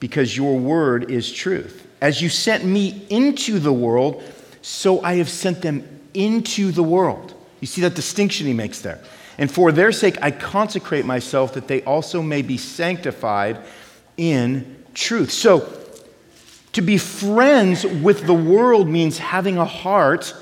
because 0.00 0.36
your 0.36 0.58
word 0.58 1.08
is 1.08 1.30
truth. 1.30 1.86
As 2.00 2.20
you 2.20 2.28
sent 2.28 2.64
me 2.64 3.06
into 3.10 3.60
the 3.60 3.72
world, 3.72 4.24
so 4.62 5.02
I 5.02 5.16
have 5.16 5.28
sent 5.28 5.60
them 5.60 6.00
into 6.14 6.72
the 6.72 6.82
world. 6.82 7.34
You 7.60 7.66
see 7.66 7.82
that 7.82 7.94
distinction 7.94 8.46
he 8.46 8.54
makes 8.54 8.80
there. 8.80 9.00
And 9.38 9.50
for 9.50 9.72
their 9.72 9.92
sake, 9.92 10.16
I 10.22 10.30
consecrate 10.30 11.04
myself 11.04 11.54
that 11.54 11.68
they 11.68 11.82
also 11.82 12.22
may 12.22 12.42
be 12.42 12.56
sanctified 12.56 13.58
in 14.16 14.84
truth. 14.94 15.30
So, 15.30 15.78
to 16.72 16.80
be 16.80 16.96
friends 16.96 17.84
with 17.84 18.26
the 18.26 18.34
world 18.34 18.88
means 18.88 19.18
having 19.18 19.58
a 19.58 19.64
heart 19.64 20.34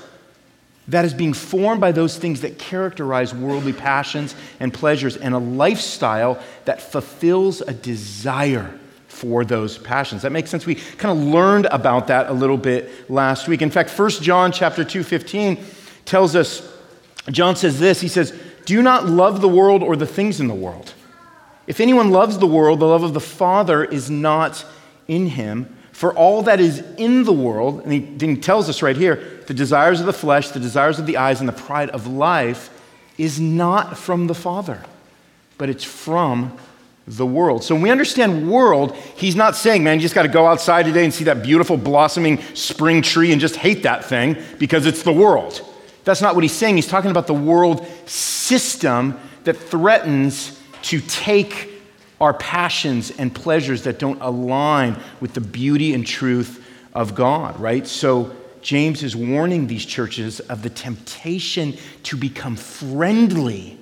that 0.87 1.03
is 1.03 1.13
being 1.13 1.33
formed 1.33 1.81
by 1.81 1.91
those 1.91 2.17
things 2.17 2.41
that 2.41 2.57
characterize 2.57 3.33
worldly 3.33 3.73
passions 3.73 4.35
and 4.59 4.73
pleasures 4.73 5.17
and 5.17 5.33
a 5.33 5.37
lifestyle 5.37 6.41
that 6.65 6.81
fulfills 6.81 7.61
a 7.61 7.73
desire 7.73 8.77
for 9.11 9.43
those 9.43 9.77
passions. 9.77 10.21
That 10.21 10.31
makes 10.31 10.49
sense. 10.49 10.65
We 10.65 10.75
kind 10.75 11.17
of 11.17 11.23
learned 11.27 11.67
about 11.67 12.07
that 12.07 12.29
a 12.29 12.33
little 12.33 12.57
bit 12.57 13.09
last 13.09 13.47
week. 13.47 13.61
In 13.61 13.69
fact, 13.69 13.91
1 13.91 14.09
John 14.09 14.51
chapter 14.51 14.83
2, 14.83 15.03
15 15.03 15.63
tells 16.05 16.35
us, 16.35 16.67
John 17.29 17.55
says 17.55 17.79
this, 17.79 18.01
he 18.01 18.07
says, 18.07 18.33
Do 18.65 18.81
not 18.81 19.05
love 19.05 19.41
the 19.41 19.49
world 19.49 19.83
or 19.83 19.95
the 19.95 20.07
things 20.07 20.39
in 20.39 20.47
the 20.47 20.55
world. 20.55 20.93
If 21.67 21.79
anyone 21.79 22.09
loves 22.09 22.39
the 22.39 22.47
world, 22.47 22.79
the 22.79 22.87
love 22.87 23.03
of 23.03 23.13
the 23.13 23.19
Father 23.19 23.83
is 23.83 24.09
not 24.09 24.65
in 25.07 25.27
him. 25.27 25.77
For 25.91 26.13
all 26.15 26.41
that 26.43 26.59
is 26.59 26.79
in 26.97 27.25
the 27.25 27.33
world, 27.33 27.81
and 27.83 27.91
he, 27.91 27.99
he 27.99 28.37
tells 28.37 28.69
us 28.69 28.81
right 28.81 28.97
here, 28.97 29.43
the 29.45 29.53
desires 29.53 29.99
of 29.99 30.05
the 30.05 30.13
flesh, 30.13 30.49
the 30.49 30.59
desires 30.59 30.99
of 30.99 31.05
the 31.05 31.17
eyes, 31.17 31.41
and 31.41 31.49
the 31.49 31.53
pride 31.53 31.89
of 31.91 32.07
life 32.07 32.69
is 33.17 33.39
not 33.39 33.97
from 33.97 34.25
the 34.25 34.33
Father, 34.33 34.83
but 35.57 35.69
it's 35.69 35.83
from 35.83 36.57
the 37.07 37.25
world. 37.25 37.63
So 37.63 37.75
when 37.75 37.81
we 37.83 37.89
understand 37.89 38.49
world, 38.49 38.95
he's 39.15 39.35
not 39.35 39.55
saying, 39.55 39.83
man, 39.83 39.97
you 39.97 40.01
just 40.01 40.15
got 40.15 40.23
to 40.23 40.29
go 40.29 40.45
outside 40.45 40.85
today 40.85 41.03
and 41.03 41.13
see 41.13 41.23
that 41.25 41.43
beautiful 41.43 41.77
blossoming 41.77 42.41
spring 42.53 43.01
tree 43.01 43.31
and 43.31 43.41
just 43.41 43.55
hate 43.55 43.83
that 43.83 44.05
thing 44.05 44.37
because 44.59 44.85
it's 44.85 45.03
the 45.03 45.11
world. 45.11 45.61
That's 46.03 46.21
not 46.21 46.35
what 46.35 46.43
he's 46.43 46.53
saying. 46.53 46.75
He's 46.75 46.87
talking 46.87 47.11
about 47.11 47.27
the 47.27 47.33
world 47.33 47.85
system 48.05 49.19
that 49.43 49.57
threatens 49.57 50.59
to 50.83 51.01
take 51.01 51.69
our 52.19 52.33
passions 52.35 53.11
and 53.11 53.33
pleasures 53.33 53.83
that 53.83 53.97
don't 53.97 54.21
align 54.21 54.99
with 55.19 55.33
the 55.33 55.41
beauty 55.41 55.93
and 55.93 56.05
truth 56.05 56.63
of 56.93 57.15
God, 57.15 57.59
right? 57.59 57.85
So 57.87 58.35
James 58.61 59.01
is 59.01 59.15
warning 59.15 59.65
these 59.65 59.85
churches 59.85 60.39
of 60.39 60.61
the 60.61 60.69
temptation 60.69 61.75
to 62.03 62.15
become 62.15 62.55
friendly 62.55 63.79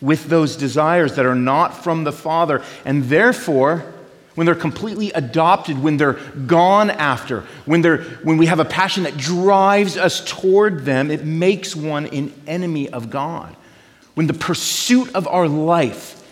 with 0.00 0.26
those 0.26 0.56
desires 0.56 1.16
that 1.16 1.26
are 1.26 1.34
not 1.34 1.82
from 1.82 2.04
the 2.04 2.12
Father. 2.12 2.62
And 2.84 3.04
therefore, 3.04 3.92
when 4.34 4.44
they're 4.44 4.54
completely 4.54 5.10
adopted, 5.12 5.82
when 5.82 5.96
they're 5.96 6.20
gone 6.46 6.90
after, 6.90 7.40
when, 7.64 7.80
they're, 7.80 8.02
when 8.22 8.36
we 8.36 8.46
have 8.46 8.60
a 8.60 8.64
passion 8.64 9.04
that 9.04 9.16
drives 9.16 9.96
us 9.96 10.22
toward 10.24 10.84
them, 10.84 11.10
it 11.10 11.24
makes 11.24 11.74
one 11.74 12.06
an 12.06 12.32
enemy 12.46 12.88
of 12.90 13.08
God. 13.10 13.56
When 14.14 14.26
the 14.26 14.34
pursuit 14.34 15.14
of 15.14 15.26
our 15.26 15.48
life 15.48 16.22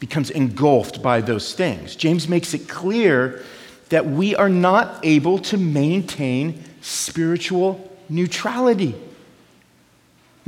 becomes 0.00 0.30
engulfed 0.30 1.02
by 1.02 1.20
those 1.20 1.54
things, 1.54 1.96
James 1.96 2.28
makes 2.28 2.54
it 2.54 2.68
clear 2.68 3.42
that 3.90 4.06
we 4.06 4.34
are 4.34 4.48
not 4.48 5.00
able 5.02 5.38
to 5.38 5.56
maintain 5.58 6.64
spiritual 6.80 7.90
neutrality. 8.08 8.94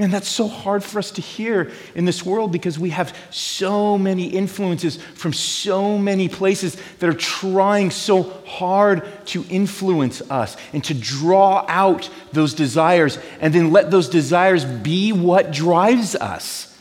Man, 0.00 0.10
that's 0.10 0.30
so 0.30 0.48
hard 0.48 0.82
for 0.82 0.98
us 0.98 1.10
to 1.10 1.20
hear 1.20 1.70
in 1.94 2.06
this 2.06 2.24
world 2.24 2.52
because 2.52 2.78
we 2.78 2.88
have 2.88 3.14
so 3.28 3.98
many 3.98 4.28
influences 4.28 4.96
from 4.96 5.34
so 5.34 5.98
many 5.98 6.26
places 6.26 6.78
that 7.00 7.10
are 7.10 7.12
trying 7.12 7.90
so 7.90 8.22
hard 8.22 9.06
to 9.26 9.44
influence 9.50 10.22
us 10.30 10.56
and 10.72 10.82
to 10.84 10.94
draw 10.94 11.66
out 11.68 12.08
those 12.32 12.54
desires 12.54 13.18
and 13.42 13.52
then 13.52 13.72
let 13.72 13.90
those 13.90 14.08
desires 14.08 14.64
be 14.64 15.12
what 15.12 15.50
drives 15.50 16.14
us. 16.14 16.74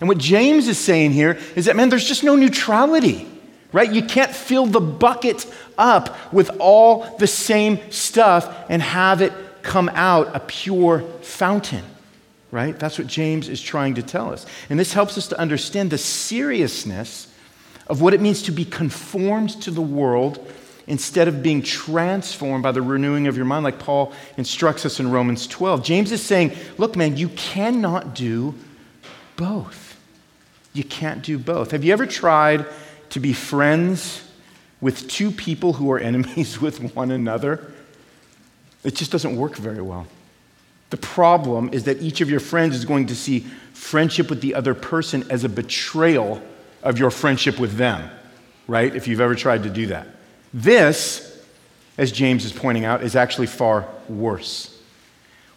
And 0.00 0.08
what 0.08 0.16
James 0.16 0.66
is 0.66 0.78
saying 0.78 1.10
here 1.10 1.38
is 1.54 1.66
that, 1.66 1.76
man, 1.76 1.90
there's 1.90 2.08
just 2.08 2.24
no 2.24 2.36
neutrality, 2.36 3.28
right? 3.74 3.92
You 3.92 4.02
can't 4.02 4.34
fill 4.34 4.64
the 4.64 4.80
bucket 4.80 5.44
up 5.76 6.32
with 6.32 6.50
all 6.58 7.18
the 7.18 7.26
same 7.26 7.80
stuff 7.90 8.64
and 8.70 8.80
have 8.80 9.20
it 9.20 9.34
come 9.60 9.90
out 9.90 10.34
a 10.34 10.40
pure 10.40 11.02
fountain 11.20 11.84
right? 12.52 12.78
That's 12.78 12.98
what 12.98 13.08
James 13.08 13.48
is 13.48 13.60
trying 13.60 13.94
to 13.94 14.02
tell 14.02 14.30
us. 14.30 14.46
And 14.70 14.78
this 14.78 14.92
helps 14.92 15.18
us 15.18 15.26
to 15.28 15.40
understand 15.40 15.90
the 15.90 15.98
seriousness 15.98 17.26
of 17.88 18.00
what 18.00 18.14
it 18.14 18.20
means 18.20 18.42
to 18.42 18.52
be 18.52 18.64
conformed 18.64 19.60
to 19.62 19.72
the 19.72 19.82
world 19.82 20.46
instead 20.86 21.28
of 21.28 21.42
being 21.42 21.62
transformed 21.62 22.62
by 22.62 22.70
the 22.70 22.82
renewing 22.82 23.26
of 23.26 23.36
your 23.36 23.46
mind, 23.46 23.64
like 23.64 23.78
Paul 23.78 24.12
instructs 24.36 24.84
us 24.84 25.00
in 25.00 25.10
Romans 25.10 25.46
12. 25.46 25.82
James 25.82 26.12
is 26.12 26.22
saying, 26.22 26.52
look, 26.76 26.94
man, 26.94 27.16
you 27.16 27.30
cannot 27.30 28.14
do 28.14 28.54
both. 29.36 29.98
You 30.74 30.84
can't 30.84 31.22
do 31.22 31.38
both. 31.38 31.70
Have 31.70 31.84
you 31.84 31.92
ever 31.92 32.06
tried 32.06 32.66
to 33.10 33.20
be 33.20 33.32
friends 33.32 34.28
with 34.80 35.08
two 35.08 35.30
people 35.30 35.74
who 35.74 35.90
are 35.90 35.98
enemies 36.00 36.60
with 36.60 36.94
one 36.94 37.10
another? 37.10 37.72
It 38.84 38.94
just 38.94 39.10
doesn't 39.10 39.36
work 39.36 39.56
very 39.56 39.80
well. 39.80 40.06
The 40.92 40.98
problem 40.98 41.70
is 41.72 41.84
that 41.84 42.02
each 42.02 42.20
of 42.20 42.28
your 42.28 42.38
friends 42.38 42.76
is 42.76 42.84
going 42.84 43.06
to 43.06 43.16
see 43.16 43.46
friendship 43.72 44.28
with 44.28 44.42
the 44.42 44.54
other 44.54 44.74
person 44.74 45.24
as 45.30 45.42
a 45.42 45.48
betrayal 45.48 46.42
of 46.82 46.98
your 46.98 47.10
friendship 47.10 47.58
with 47.58 47.78
them, 47.78 48.10
right? 48.68 48.94
If 48.94 49.08
you've 49.08 49.22
ever 49.22 49.34
tried 49.34 49.62
to 49.62 49.70
do 49.70 49.86
that. 49.86 50.06
This, 50.52 51.42
as 51.96 52.12
James 52.12 52.44
is 52.44 52.52
pointing 52.52 52.84
out, 52.84 53.02
is 53.02 53.16
actually 53.16 53.46
far 53.46 53.88
worse. 54.06 54.78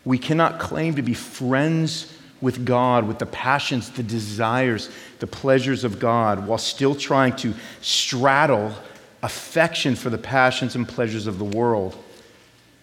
We 0.05 0.17
cannot 0.17 0.57
claim 0.57 0.95
to 0.95 1.01
be 1.01 1.13
friends 1.13 2.13
with 2.39 2.65
God, 2.65 3.05
with 3.05 3.19
the 3.19 3.25
passions, 3.25 3.89
the 3.89 4.03
desires, 4.03 4.89
the 5.19 5.27
pleasures 5.27 5.83
of 5.83 5.99
God, 5.99 6.47
while 6.47 6.57
still 6.57 6.95
trying 6.95 7.35
to 7.37 7.53
straddle 7.81 8.73
affection 9.21 9.95
for 9.95 10.09
the 10.09 10.17
passions 10.17 10.77
and 10.77 10.87
pleasures 10.87 11.27
of 11.27 11.39
the 11.39 11.43
world 11.43 12.01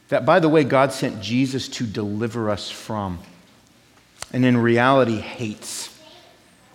that, 0.09 0.26
by 0.26 0.40
the 0.40 0.49
way, 0.49 0.64
God 0.64 0.92
sent 0.92 1.21
Jesus 1.21 1.68
to 1.68 1.85
deliver 1.85 2.50
us 2.50 2.71
from, 2.71 3.18
and 4.32 4.44
in 4.44 4.56
reality 4.56 5.18
hates 5.18 5.99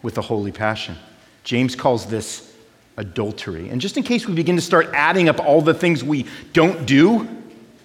with 0.02 0.18
a 0.18 0.22
holy 0.22 0.52
passion. 0.52 0.96
James 1.44 1.76
calls 1.76 2.08
this 2.08 2.54
adultery. 2.98 3.70
And 3.70 3.80
just 3.80 3.96
in 3.96 4.04
case 4.04 4.28
we 4.28 4.34
begin 4.34 4.56
to 4.56 4.62
start 4.62 4.90
adding 4.94 5.30
up 5.30 5.40
all 5.40 5.62
the 5.62 5.74
things 5.74 6.04
we 6.04 6.26
don't 6.52 6.86
do 6.86 7.28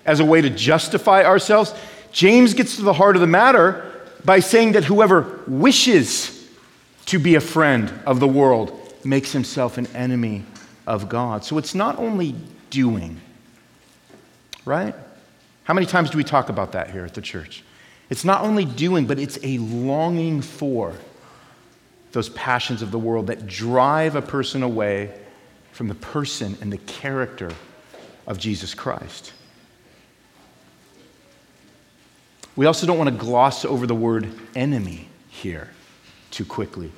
as 0.04 0.20
a 0.20 0.24
way 0.24 0.40
to 0.40 0.50
justify 0.50 1.22
ourselves, 1.24 1.74
James 2.12 2.54
gets 2.54 2.76
to 2.76 2.82
the 2.82 2.92
heart 2.92 3.14
of 3.14 3.20
the 3.20 3.26
matter 3.26 3.90
by 4.24 4.40
saying 4.40 4.72
that 4.72 4.84
whoever 4.84 5.40
wishes 5.46 6.48
to 7.06 7.18
be 7.18 7.34
a 7.34 7.40
friend 7.40 7.92
of 8.06 8.20
the 8.20 8.28
world 8.28 8.78
makes 9.04 9.32
himself 9.32 9.78
an 9.78 9.86
enemy 9.88 10.44
of 10.86 11.08
God. 11.08 11.44
So 11.44 11.58
it's 11.58 11.74
not 11.74 11.98
only 11.98 12.34
doing, 12.70 13.20
right? 14.64 14.94
How 15.64 15.74
many 15.74 15.86
times 15.86 16.10
do 16.10 16.18
we 16.18 16.24
talk 16.24 16.48
about 16.48 16.72
that 16.72 16.90
here 16.90 17.04
at 17.04 17.14
the 17.14 17.20
church? 17.20 17.62
It's 18.10 18.24
not 18.24 18.42
only 18.42 18.64
doing, 18.64 19.06
but 19.06 19.18
it's 19.18 19.38
a 19.42 19.58
longing 19.58 20.42
for 20.42 20.94
those 22.12 22.28
passions 22.30 22.82
of 22.82 22.90
the 22.90 22.98
world 22.98 23.28
that 23.28 23.46
drive 23.46 24.16
a 24.16 24.22
person 24.22 24.62
away 24.62 25.18
from 25.72 25.88
the 25.88 25.94
person 25.94 26.58
and 26.60 26.72
the 26.72 26.78
character 26.78 27.50
of 28.26 28.38
Jesus 28.38 28.74
Christ. 28.74 29.32
We 32.54 32.66
also 32.66 32.86
don't 32.86 32.98
want 32.98 33.08
to 33.08 33.16
gloss 33.16 33.64
over 33.64 33.86
the 33.86 33.94
word 33.94 34.28
enemy 34.54 35.08
here 35.30 35.70
too 36.30 36.44
quickly 36.44 36.92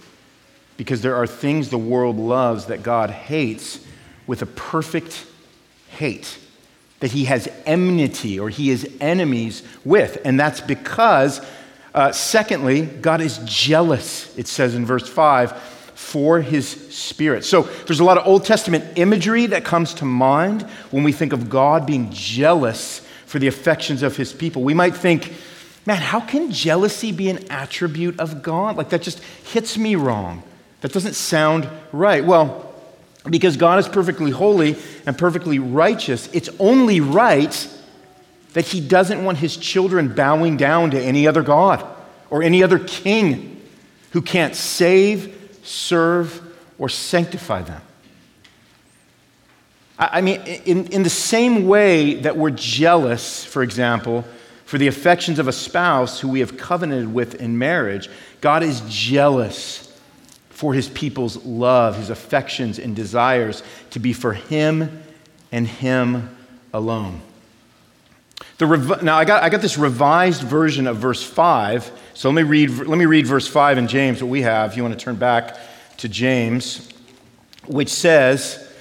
because 0.76 1.00
there 1.00 1.14
are 1.14 1.26
things 1.26 1.68
the 1.68 1.78
world 1.78 2.16
loves 2.18 2.66
that 2.66 2.82
God 2.82 3.10
hates 3.10 3.78
with 4.26 4.42
a 4.42 4.46
perfect 4.46 5.26
hate 5.90 6.38
that 7.00 7.12
he 7.12 7.24
has 7.26 7.48
enmity 7.66 8.38
or 8.38 8.48
he 8.48 8.70
is 8.70 8.88
enemies 9.00 9.62
with. 9.84 10.18
And 10.24 10.38
that's 10.38 10.60
because, 10.60 11.44
uh, 11.94 12.12
secondly, 12.12 12.82
God 12.82 13.20
is 13.20 13.38
jealous, 13.44 14.36
it 14.38 14.46
says 14.46 14.74
in 14.74 14.86
verse 14.86 15.08
5, 15.08 15.52
for 15.94 16.40
his 16.40 16.68
spirit. 16.68 17.44
So 17.44 17.62
there's 17.86 18.00
a 18.00 18.04
lot 18.04 18.18
of 18.18 18.26
Old 18.26 18.44
Testament 18.44 18.98
imagery 18.98 19.46
that 19.46 19.64
comes 19.64 19.94
to 19.94 20.04
mind 20.04 20.62
when 20.90 21.04
we 21.04 21.12
think 21.12 21.32
of 21.32 21.48
God 21.48 21.86
being 21.86 22.10
jealous 22.10 23.00
for 23.26 23.38
the 23.38 23.46
affections 23.46 24.02
of 24.02 24.16
his 24.16 24.32
people. 24.32 24.62
We 24.62 24.74
might 24.74 24.94
think, 24.94 25.32
man, 25.86 25.98
how 25.98 26.20
can 26.20 26.52
jealousy 26.52 27.10
be 27.10 27.30
an 27.30 27.50
attribute 27.50 28.20
of 28.20 28.42
God? 28.42 28.76
Like 28.76 28.90
that 28.90 29.02
just 29.02 29.22
hits 29.44 29.76
me 29.76 29.96
wrong. 29.96 30.42
That 30.82 30.92
doesn't 30.92 31.14
sound 31.14 31.68
right. 31.92 32.24
Well, 32.24 32.73
because 33.30 33.56
God 33.56 33.78
is 33.78 33.88
perfectly 33.88 34.30
holy 34.30 34.76
and 35.06 35.16
perfectly 35.16 35.58
righteous, 35.58 36.28
it's 36.32 36.50
only 36.58 37.00
right 37.00 37.68
that 38.52 38.66
He 38.66 38.80
doesn't 38.80 39.24
want 39.24 39.38
His 39.38 39.56
children 39.56 40.14
bowing 40.14 40.56
down 40.56 40.90
to 40.90 41.00
any 41.00 41.26
other 41.26 41.42
God 41.42 41.84
or 42.30 42.42
any 42.42 42.62
other 42.62 42.78
king 42.78 43.62
who 44.12 44.20
can't 44.20 44.54
save, 44.54 45.58
serve, 45.62 46.40
or 46.78 46.88
sanctify 46.88 47.62
them. 47.62 47.80
I 49.98 50.20
mean, 50.20 50.40
in, 50.42 50.86
in 50.88 51.02
the 51.04 51.10
same 51.10 51.66
way 51.66 52.14
that 52.14 52.36
we're 52.36 52.50
jealous, 52.50 53.44
for 53.44 53.62
example, 53.62 54.24
for 54.64 54.76
the 54.76 54.88
affections 54.88 55.38
of 55.38 55.46
a 55.46 55.52
spouse 55.52 56.18
who 56.18 56.28
we 56.28 56.40
have 56.40 56.56
covenanted 56.56 57.14
with 57.14 57.36
in 57.36 57.58
marriage, 57.58 58.10
God 58.40 58.62
is 58.64 58.82
jealous 58.88 59.93
for 60.54 60.72
his 60.72 60.88
people's 60.88 61.44
love, 61.44 61.96
his 61.96 62.10
affections, 62.10 62.78
and 62.78 62.94
desires 62.94 63.64
to 63.90 63.98
be 63.98 64.12
for 64.12 64.32
him 64.32 65.02
and 65.50 65.66
him 65.66 66.34
alone. 66.72 67.20
The 68.58 68.66
rev- 68.66 69.02
now, 69.02 69.16
I 69.16 69.24
got, 69.24 69.42
I 69.42 69.48
got 69.48 69.62
this 69.62 69.76
revised 69.76 70.42
version 70.42 70.86
of 70.86 70.98
verse 70.98 71.24
5. 71.24 71.90
So 72.14 72.30
let 72.30 72.36
me, 72.36 72.48
read, 72.48 72.70
let 72.70 72.96
me 72.96 73.04
read 73.04 73.26
verse 73.26 73.48
5 73.48 73.78
in 73.78 73.88
James, 73.88 74.22
what 74.22 74.30
we 74.30 74.42
have. 74.42 74.70
If 74.70 74.76
you 74.76 74.84
want 74.84 74.96
to 74.96 75.04
turn 75.04 75.16
back 75.16 75.56
to 75.98 76.08
James, 76.08 76.88
which 77.66 77.88
says, 77.88 78.72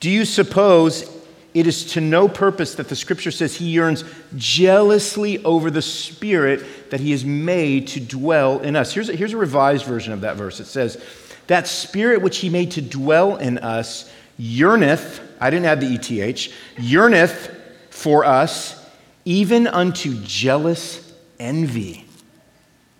Do 0.00 0.10
you 0.10 0.26
suppose 0.26 1.10
it 1.54 1.66
is 1.68 1.92
to 1.92 2.00
no 2.00 2.28
purpose 2.28 2.74
that 2.74 2.88
the 2.88 2.96
scripture 2.96 3.30
says 3.30 3.56
he 3.56 3.66
yearns 3.66 4.04
jealously 4.36 5.42
over 5.44 5.70
the 5.70 5.82
spirit 5.82 6.90
that 6.90 7.00
he 7.00 7.12
has 7.12 7.24
made 7.24 7.86
to 7.88 8.00
dwell 8.00 8.58
in 8.58 8.74
us? 8.76 8.92
Here's 8.92 9.08
a, 9.08 9.14
here's 9.14 9.32
a 9.32 9.38
revised 9.38 9.86
version 9.86 10.12
of 10.12 10.20
that 10.22 10.36
verse. 10.36 10.58
It 10.58 10.66
says, 10.66 11.02
that 11.46 11.68
spirit 11.68 12.22
which 12.22 12.38
he 12.38 12.48
made 12.48 12.72
to 12.72 12.82
dwell 12.82 13.36
in 13.36 13.58
us 13.58 14.10
yearneth, 14.38 15.20
I 15.40 15.50
didn't 15.50 15.66
add 15.66 15.80
the 15.80 15.94
ETH, 15.94 16.52
yearneth 16.76 17.54
for 17.90 18.24
us 18.24 18.84
even 19.24 19.66
unto 19.66 20.20
jealous 20.22 21.12
envy. 21.38 22.04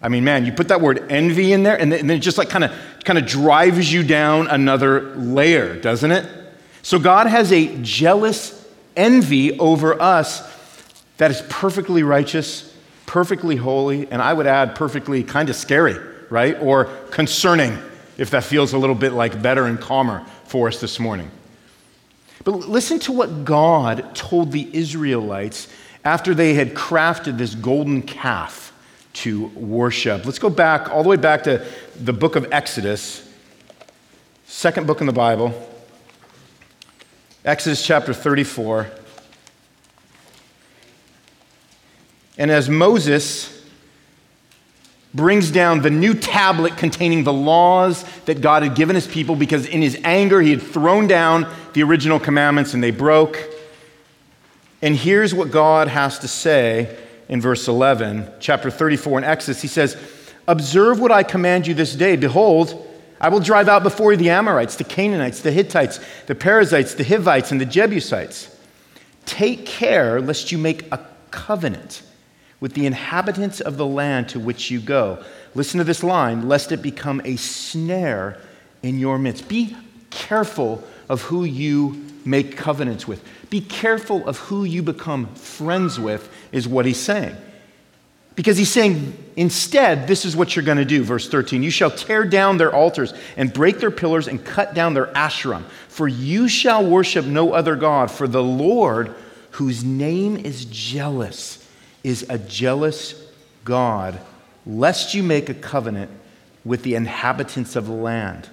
I 0.00 0.08
mean, 0.08 0.24
man, 0.24 0.44
you 0.44 0.52
put 0.52 0.68
that 0.68 0.80
word 0.80 1.10
envy 1.10 1.52
in 1.52 1.62
there, 1.62 1.80
and 1.80 1.90
then 1.90 2.10
it 2.10 2.18
just 2.18 2.36
like 2.36 2.50
kind 2.50 2.64
of 2.64 2.72
kind 3.04 3.18
of 3.18 3.26
drives 3.26 3.90
you 3.92 4.02
down 4.02 4.48
another 4.48 5.14
layer, 5.16 5.80
doesn't 5.80 6.12
it? 6.12 6.43
So 6.84 6.98
God 6.98 7.26
has 7.28 7.50
a 7.50 7.78
jealous 7.78 8.62
envy 8.94 9.58
over 9.58 10.00
us 10.00 10.42
that 11.16 11.30
is 11.30 11.42
perfectly 11.48 12.02
righteous, 12.02 12.76
perfectly 13.06 13.56
holy, 13.56 14.06
and 14.10 14.20
I 14.20 14.34
would 14.34 14.46
add 14.46 14.74
perfectly 14.74 15.24
kind 15.24 15.48
of 15.48 15.56
scary, 15.56 15.96
right? 16.28 16.60
Or 16.60 16.84
concerning, 17.10 17.78
if 18.18 18.28
that 18.32 18.44
feels 18.44 18.74
a 18.74 18.78
little 18.78 18.94
bit 18.94 19.14
like 19.14 19.40
better 19.40 19.64
and 19.64 19.80
calmer 19.80 20.26
for 20.44 20.68
us 20.68 20.78
this 20.78 21.00
morning. 21.00 21.30
But 22.44 22.68
listen 22.68 22.98
to 23.00 23.12
what 23.12 23.46
God 23.46 24.14
told 24.14 24.52
the 24.52 24.68
Israelites 24.76 25.68
after 26.04 26.34
they 26.34 26.52
had 26.52 26.74
crafted 26.74 27.38
this 27.38 27.54
golden 27.54 28.02
calf 28.02 28.74
to 29.14 29.46
worship. 29.54 30.26
Let's 30.26 30.38
go 30.38 30.50
back, 30.50 30.90
all 30.90 31.02
the 31.02 31.08
way 31.08 31.16
back 31.16 31.44
to 31.44 31.66
the 31.98 32.12
book 32.12 32.36
of 32.36 32.46
Exodus, 32.52 33.26
second 34.44 34.86
book 34.86 35.00
in 35.00 35.06
the 35.06 35.14
Bible, 35.14 35.70
Exodus 37.44 37.84
chapter 37.84 38.14
34. 38.14 38.88
And 42.38 42.50
as 42.50 42.70
Moses 42.70 43.50
brings 45.12 45.50
down 45.50 45.82
the 45.82 45.90
new 45.90 46.14
tablet 46.14 46.76
containing 46.78 47.22
the 47.22 47.32
laws 47.32 48.02
that 48.24 48.40
God 48.40 48.62
had 48.62 48.74
given 48.74 48.96
his 48.96 49.06
people 49.06 49.36
because 49.36 49.66
in 49.66 49.82
his 49.82 50.00
anger 50.04 50.40
he 50.40 50.50
had 50.50 50.62
thrown 50.62 51.06
down 51.06 51.46
the 51.74 51.82
original 51.82 52.18
commandments 52.18 52.72
and 52.72 52.82
they 52.82 52.90
broke. 52.90 53.38
And 54.80 54.96
here's 54.96 55.34
what 55.34 55.50
God 55.50 55.88
has 55.88 56.18
to 56.20 56.28
say 56.28 56.96
in 57.28 57.42
verse 57.42 57.68
11, 57.68 58.26
chapter 58.40 58.70
34 58.70 59.18
in 59.18 59.24
Exodus. 59.24 59.60
He 59.60 59.68
says, 59.68 59.96
Observe 60.48 60.98
what 60.98 61.12
I 61.12 61.22
command 61.22 61.66
you 61.66 61.74
this 61.74 61.94
day. 61.94 62.16
Behold, 62.16 62.86
I 63.20 63.28
will 63.28 63.40
drive 63.40 63.68
out 63.68 63.82
before 63.82 64.12
you 64.12 64.18
the 64.18 64.30
Amorites, 64.30 64.76
the 64.76 64.84
Canaanites, 64.84 65.40
the 65.40 65.52
Hittites, 65.52 66.00
the 66.26 66.34
Perizzites, 66.34 66.94
the 66.94 67.04
Hivites, 67.04 67.52
and 67.52 67.60
the 67.60 67.66
Jebusites. 67.66 68.54
Take 69.24 69.66
care 69.66 70.20
lest 70.20 70.52
you 70.52 70.58
make 70.58 70.90
a 70.92 71.06
covenant 71.30 72.02
with 72.60 72.74
the 72.74 72.86
inhabitants 72.86 73.60
of 73.60 73.76
the 73.76 73.86
land 73.86 74.28
to 74.30 74.40
which 74.40 74.70
you 74.70 74.80
go. 74.80 75.22
Listen 75.54 75.78
to 75.78 75.84
this 75.84 76.02
line 76.02 76.48
lest 76.48 76.72
it 76.72 76.82
become 76.82 77.20
a 77.24 77.36
snare 77.36 78.40
in 78.82 78.98
your 78.98 79.18
midst. 79.18 79.48
Be 79.48 79.76
careful 80.10 80.82
of 81.08 81.22
who 81.22 81.44
you 81.44 82.04
make 82.24 82.56
covenants 82.56 83.06
with. 83.06 83.22
Be 83.50 83.60
careful 83.60 84.26
of 84.26 84.38
who 84.38 84.64
you 84.64 84.82
become 84.82 85.26
friends 85.34 86.00
with, 86.00 86.32
is 86.52 86.66
what 86.66 86.86
he's 86.86 86.98
saying. 86.98 87.36
Because 88.36 88.56
he's 88.56 88.72
saying, 88.72 89.16
instead, 89.36 90.08
this 90.08 90.24
is 90.24 90.34
what 90.34 90.56
you're 90.56 90.64
going 90.64 90.78
to 90.78 90.84
do. 90.84 91.04
Verse 91.04 91.28
13 91.28 91.62
You 91.62 91.70
shall 91.70 91.90
tear 91.90 92.24
down 92.24 92.58
their 92.58 92.74
altars 92.74 93.14
and 93.36 93.52
break 93.52 93.78
their 93.78 93.90
pillars 93.90 94.26
and 94.26 94.44
cut 94.44 94.74
down 94.74 94.94
their 94.94 95.06
asherim. 95.06 95.64
For 95.88 96.08
you 96.08 96.48
shall 96.48 96.84
worship 96.84 97.24
no 97.24 97.52
other 97.52 97.76
God, 97.76 98.10
for 98.10 98.26
the 98.26 98.42
Lord, 98.42 99.14
whose 99.52 99.84
name 99.84 100.36
is 100.36 100.64
jealous, 100.64 101.64
is 102.02 102.26
a 102.28 102.38
jealous 102.38 103.14
God, 103.64 104.18
lest 104.66 105.14
you 105.14 105.22
make 105.22 105.48
a 105.48 105.54
covenant 105.54 106.10
with 106.64 106.82
the 106.82 106.96
inhabitants 106.96 107.76
of 107.76 107.86
the 107.86 107.92
land. 107.92 108.48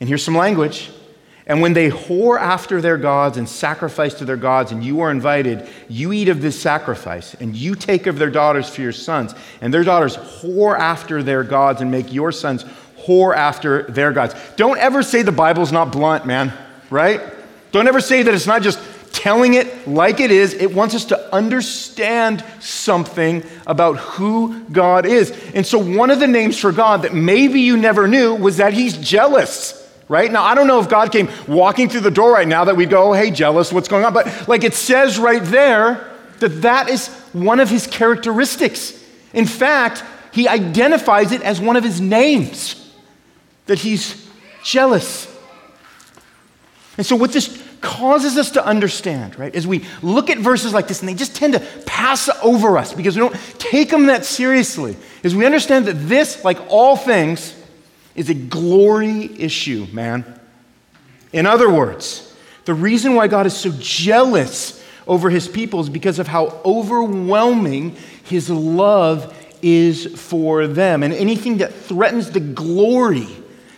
And 0.00 0.08
here's 0.08 0.24
some 0.24 0.36
language. 0.36 0.90
And 1.48 1.62
when 1.62 1.72
they 1.72 1.90
whore 1.90 2.38
after 2.38 2.82
their 2.82 2.98
gods 2.98 3.38
and 3.38 3.48
sacrifice 3.48 4.12
to 4.14 4.26
their 4.26 4.36
gods, 4.36 4.70
and 4.70 4.84
you 4.84 5.00
are 5.00 5.10
invited, 5.10 5.66
you 5.88 6.12
eat 6.12 6.28
of 6.28 6.42
this 6.42 6.60
sacrifice, 6.60 7.32
and 7.40 7.56
you 7.56 7.74
take 7.74 8.06
of 8.06 8.18
their 8.18 8.30
daughters 8.30 8.68
for 8.68 8.82
your 8.82 8.92
sons, 8.92 9.34
and 9.62 9.72
their 9.72 9.82
daughters 9.82 10.14
whore 10.16 10.78
after 10.78 11.22
their 11.22 11.42
gods 11.42 11.80
and 11.80 11.90
make 11.90 12.12
your 12.12 12.32
sons 12.32 12.64
whore 12.98 13.34
after 13.34 13.84
their 13.84 14.12
gods. 14.12 14.34
Don't 14.56 14.78
ever 14.78 15.02
say 15.02 15.22
the 15.22 15.32
Bible's 15.32 15.72
not 15.72 15.90
blunt, 15.90 16.26
man, 16.26 16.52
right? 16.90 17.22
Don't 17.72 17.88
ever 17.88 18.02
say 18.02 18.22
that 18.22 18.34
it's 18.34 18.46
not 18.46 18.60
just 18.60 18.78
telling 19.14 19.54
it 19.54 19.88
like 19.88 20.20
it 20.20 20.30
is. 20.30 20.52
It 20.52 20.74
wants 20.74 20.94
us 20.94 21.06
to 21.06 21.34
understand 21.34 22.44
something 22.60 23.42
about 23.66 23.96
who 23.96 24.64
God 24.64 25.06
is. 25.06 25.30
And 25.54 25.66
so, 25.66 25.78
one 25.78 26.10
of 26.10 26.20
the 26.20 26.26
names 26.26 26.58
for 26.58 26.72
God 26.72 27.02
that 27.02 27.14
maybe 27.14 27.62
you 27.62 27.78
never 27.78 28.06
knew 28.06 28.34
was 28.34 28.58
that 28.58 28.74
He's 28.74 28.98
jealous 28.98 29.77
right? 30.08 30.30
Now, 30.30 30.44
I 30.44 30.54
don't 30.54 30.66
know 30.66 30.80
if 30.80 30.88
God 30.88 31.12
came 31.12 31.28
walking 31.46 31.88
through 31.88 32.00
the 32.00 32.10
door 32.10 32.32
right 32.32 32.48
now 32.48 32.64
that 32.64 32.76
we 32.76 32.86
go, 32.86 33.10
oh, 33.10 33.12
hey, 33.12 33.30
jealous, 33.30 33.72
what's 33.72 33.88
going 33.88 34.04
on? 34.04 34.12
But 34.12 34.48
like 34.48 34.64
it 34.64 34.74
says 34.74 35.18
right 35.18 35.42
there 35.42 36.10
that 36.40 36.62
that 36.62 36.88
is 36.88 37.08
one 37.32 37.60
of 37.60 37.68
his 37.68 37.86
characteristics. 37.86 39.04
In 39.32 39.44
fact, 39.44 40.02
he 40.32 40.48
identifies 40.48 41.32
it 41.32 41.42
as 41.42 41.60
one 41.60 41.76
of 41.76 41.84
his 41.84 42.00
names, 42.00 42.92
that 43.66 43.78
he's 43.78 44.28
jealous. 44.62 45.26
And 46.96 47.06
so, 47.06 47.16
what 47.16 47.32
this 47.32 47.62
causes 47.80 48.36
us 48.36 48.50
to 48.52 48.64
understand, 48.64 49.38
right, 49.38 49.54
as 49.54 49.66
we 49.66 49.84
look 50.02 50.30
at 50.30 50.38
verses 50.38 50.72
like 50.72 50.88
this 50.88 51.00
and 51.00 51.08
they 51.08 51.14
just 51.14 51.36
tend 51.36 51.54
to 51.54 51.60
pass 51.86 52.28
over 52.42 52.76
us 52.76 52.92
because 52.92 53.16
we 53.16 53.20
don't 53.20 53.34
take 53.58 53.90
them 53.90 54.06
that 54.06 54.24
seriously, 54.24 54.96
is 55.22 55.34
we 55.34 55.46
understand 55.46 55.86
that 55.86 55.94
this, 56.08 56.44
like 56.44 56.58
all 56.68 56.96
things, 56.96 57.54
is 58.18 58.28
a 58.28 58.34
glory 58.34 59.30
issue, 59.40 59.86
man. 59.92 60.24
In 61.32 61.46
other 61.46 61.70
words, 61.70 62.34
the 62.64 62.74
reason 62.74 63.14
why 63.14 63.28
God 63.28 63.46
is 63.46 63.56
so 63.56 63.70
jealous 63.78 64.84
over 65.06 65.30
his 65.30 65.46
people 65.46 65.78
is 65.80 65.88
because 65.88 66.18
of 66.18 66.26
how 66.26 66.60
overwhelming 66.64 67.96
his 68.24 68.50
love 68.50 69.32
is 69.62 70.06
for 70.20 70.66
them. 70.66 71.04
And 71.04 71.14
anything 71.14 71.58
that 71.58 71.72
threatens 71.72 72.32
the 72.32 72.40
glory 72.40 73.28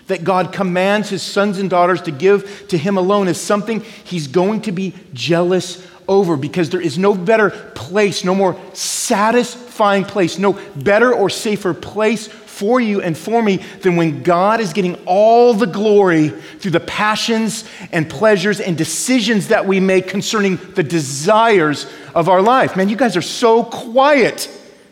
that 0.07 0.25
God 0.25 0.53
commands 0.53 1.11
his 1.11 1.23
sons 1.23 1.59
and 1.59 1.69
daughters 1.69 2.01
to 2.03 2.11
give 2.11 2.67
to 2.69 2.79
him 2.79 2.97
alone 2.97 3.29
is 3.29 3.39
something 3.39 3.81
he's 3.81 4.27
going 4.27 4.63
to 4.63 4.73
be 4.73 4.95
jealous 5.13 5.87
over 6.09 6.37
because 6.37 6.71
there 6.71 6.81
is 6.81 6.99
no 6.99 7.15
better 7.15 7.51
place, 7.75 8.25
no 8.25 8.35
more 8.35 8.59
satisfying 8.73 10.05
place, 10.05 10.39
no 10.39 10.55
better 10.77 11.13
or 11.13 11.29
safer 11.29 11.75
place 11.75 12.29
for 12.61 12.79
you 12.79 13.01
and 13.01 13.17
for 13.17 13.43
me 13.43 13.57
than 13.81 13.97
when 13.97 14.23
God 14.23 14.61
is 14.61 14.75
getting 14.75 14.95
all 15.07 15.55
the 15.55 15.67
glory 15.67 16.29
through 16.29 16.73
the 16.73 16.81
passions 16.81 17.65
and 17.91 18.09
pleasures 18.09 18.61
and 18.61 18.77
decisions 18.77 19.49
that 19.49 19.67
we 19.67 19.81
make 19.81 20.09
concerning 20.09 20.57
the 20.75 20.83
desires 20.83 21.91
of 22.15 22.29
our 22.29 22.43
life. 22.43 22.77
Man, 22.77 22.91
you 22.91 22.97
guys 22.97 23.17
are 23.17 23.23
so 23.23 23.65
quiet 23.65 24.51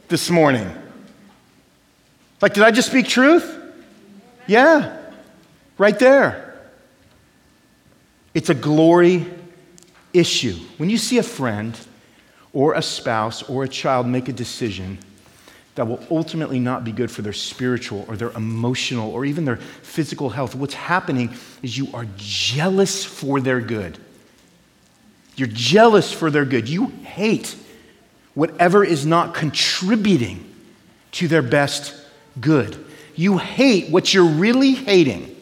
this 0.09 0.31
morning. 0.31 0.67
Like, 2.41 2.55
did 2.55 2.65
I 2.65 2.71
just 2.71 2.89
speak 2.89 3.07
truth? 3.07 3.55
Yeah, 4.47 4.97
right 5.77 5.99
there. 5.99 6.59
It's 8.33 8.49
a 8.49 8.55
glory 8.55 9.27
issue. 10.15 10.57
When 10.79 10.89
you 10.89 10.97
see 10.97 11.19
a 11.19 11.23
friend 11.23 11.79
or 12.55 12.73
a 12.75 12.83
spouse 12.83 13.43
or 13.43 13.65
a 13.65 13.69
child 13.69 14.07
make 14.07 14.31
a 14.31 14.33
decision, 14.33 14.99
that 15.79 15.87
will 15.87 16.05
ultimately 16.11 16.59
not 16.59 16.83
be 16.83 16.91
good 16.91 17.09
for 17.09 17.23
their 17.23 17.33
spiritual 17.33 18.05
or 18.09 18.17
their 18.17 18.33
emotional 18.33 19.13
or 19.13 19.25
even 19.25 19.45
their 19.45 19.59
physical 19.59 20.29
health. 20.29 20.57
What's 20.57 20.75
happening 20.75 21.33
is 21.63 21.79
you 21.79 21.87
are 21.95 22.05
jealous 22.17 23.05
for 23.05 23.41
their 23.41 23.61
good. 23.61 23.97
You're 25.37 25.47
jealous 25.47 26.13
for 26.13 26.33
their 26.33 26.45
good. 26.45 26.69
You 26.69 26.87
hate 27.05 27.55
whatever 28.35 28.83
is 28.83 29.07
not 29.07 29.35
contributing 29.35 30.53
to 31.13 31.29
their 31.29 31.43
best 31.43 31.95
good. 32.41 32.85
You 33.15 33.39
hate 33.39 33.89
what 33.89 34.13
you're 34.13 34.25
really 34.25 34.73
hating 34.73 35.37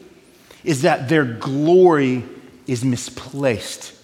is 0.64 0.82
that 0.82 1.08
their 1.08 1.24
glory 1.24 2.24
is 2.66 2.84
misplaced. 2.84 3.94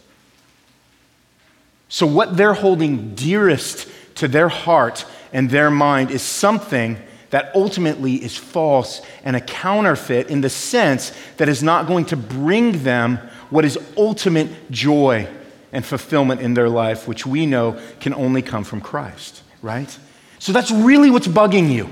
So, 1.91 2.07
what 2.07 2.39
they're 2.39 2.55
holding 2.55 3.15
dearest 3.15 3.87
to 4.15 4.29
their 4.29 4.49
heart 4.49 5.05
and 5.33 5.51
their 5.51 5.71
mind 5.71 6.11
is 6.11 6.23
something 6.23 6.99
that 7.31 7.51
ultimately 7.55 8.23
is 8.23 8.37
false 8.37 9.01
and 9.25 9.35
a 9.35 9.41
counterfeit 9.41 10.29
in 10.29 10.43
the 10.43 10.51
sense 10.51 11.13
that 11.39 11.49
is 11.49 11.63
not 11.63 11.87
going 11.87 12.05
to 12.05 12.17
bring 12.17 12.83
them 12.83 13.17
what 13.49 13.65
is 13.65 13.79
ultimate 13.97 14.71
joy 14.71 15.27
and 15.73 15.85
fulfillment 15.85 16.43
in 16.43 16.53
their 16.53 16.69
life, 16.69 17.09
which 17.09 17.25
we 17.25 17.47
know 17.47 17.81
can 18.01 18.13
only 18.13 18.43
come 18.43 18.65
from 18.65 18.83
Christ, 18.83 19.43
right? 19.63 19.99
So 20.39 20.53
that's 20.53 20.71
really 20.71 21.09
what's 21.09 21.27
bugging 21.27 21.73
you. 21.73 21.89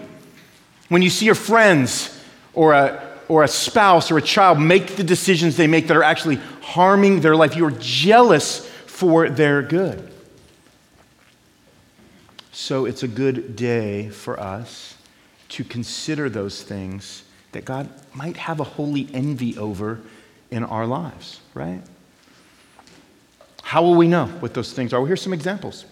When 0.88 1.00
you 1.00 1.08
see 1.08 1.24
your 1.24 1.34
friends 1.34 2.22
or 2.52 2.74
a, 2.74 3.16
or 3.28 3.42
a 3.42 3.48
spouse 3.48 4.10
or 4.10 4.18
a 4.18 4.22
child 4.22 4.60
make 4.60 4.96
the 4.96 5.04
decisions 5.04 5.56
they 5.56 5.66
make 5.66 5.86
that 5.86 5.96
are 5.96 6.02
actually 6.02 6.36
harming 6.60 7.20
their 7.20 7.36
life, 7.36 7.56
you're 7.56 7.70
jealous 7.70 8.68
for 8.86 9.30
their 9.30 9.62
good. 9.62 10.09
So 12.60 12.84
it's 12.84 13.02
a 13.02 13.08
good 13.08 13.56
day 13.56 14.10
for 14.10 14.38
us 14.38 14.94
to 15.48 15.64
consider 15.64 16.28
those 16.28 16.62
things 16.62 17.24
that 17.52 17.64
God 17.64 17.88
might 18.12 18.36
have 18.36 18.60
a 18.60 18.64
holy 18.64 19.08
envy 19.14 19.56
over 19.56 19.98
in 20.50 20.62
our 20.62 20.86
lives, 20.86 21.40
right? 21.54 21.80
How 23.62 23.82
will 23.82 23.94
we 23.94 24.06
know 24.06 24.26
what 24.26 24.52
those 24.52 24.74
things 24.74 24.92
are? 24.92 25.00
Well, 25.00 25.06
here's 25.06 25.22
some 25.22 25.32
examples. 25.32 25.86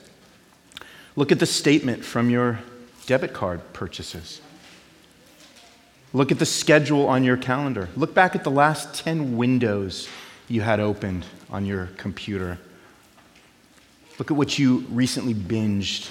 Look 1.16 1.33
at 1.33 1.38
the 1.38 1.46
statement 1.46 2.04
from 2.04 2.28
your 2.28 2.61
debit 3.07 3.33
card 3.33 3.72
purchases. 3.72 4.42
Look 6.12 6.31
at 6.31 6.38
the 6.38 6.46
schedule 6.46 7.09
on 7.09 7.24
your 7.24 7.38
calendar. 7.38 7.88
Look 7.96 8.12
back 8.12 8.35
at 8.35 8.44
the 8.44 8.50
last 8.50 8.94
10 8.94 9.38
windows 9.38 10.07
you 10.48 10.61
had 10.61 10.81
opened 10.81 11.24
on 11.48 11.64
your 11.64 11.87
computer. 11.96 12.59
Look 14.18 14.31
at 14.31 14.37
what 14.37 14.59
you 14.59 14.85
recently 14.90 15.33
binged 15.33 16.11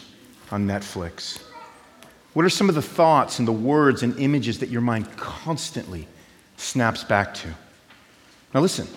on 0.51 0.67
Netflix. 0.67 1.41
What 2.33 2.45
are 2.45 2.49
some 2.49 2.69
of 2.69 2.75
the 2.75 2.81
thoughts 2.81 3.39
and 3.39 3.47
the 3.47 3.51
words 3.53 4.03
and 4.03 4.17
images 4.19 4.59
that 4.59 4.69
your 4.69 4.81
mind 4.81 5.15
constantly 5.17 6.07
snaps 6.57 7.03
back 7.03 7.33
to? 7.35 7.47
Now, 8.53 8.61
listen, 8.61 8.87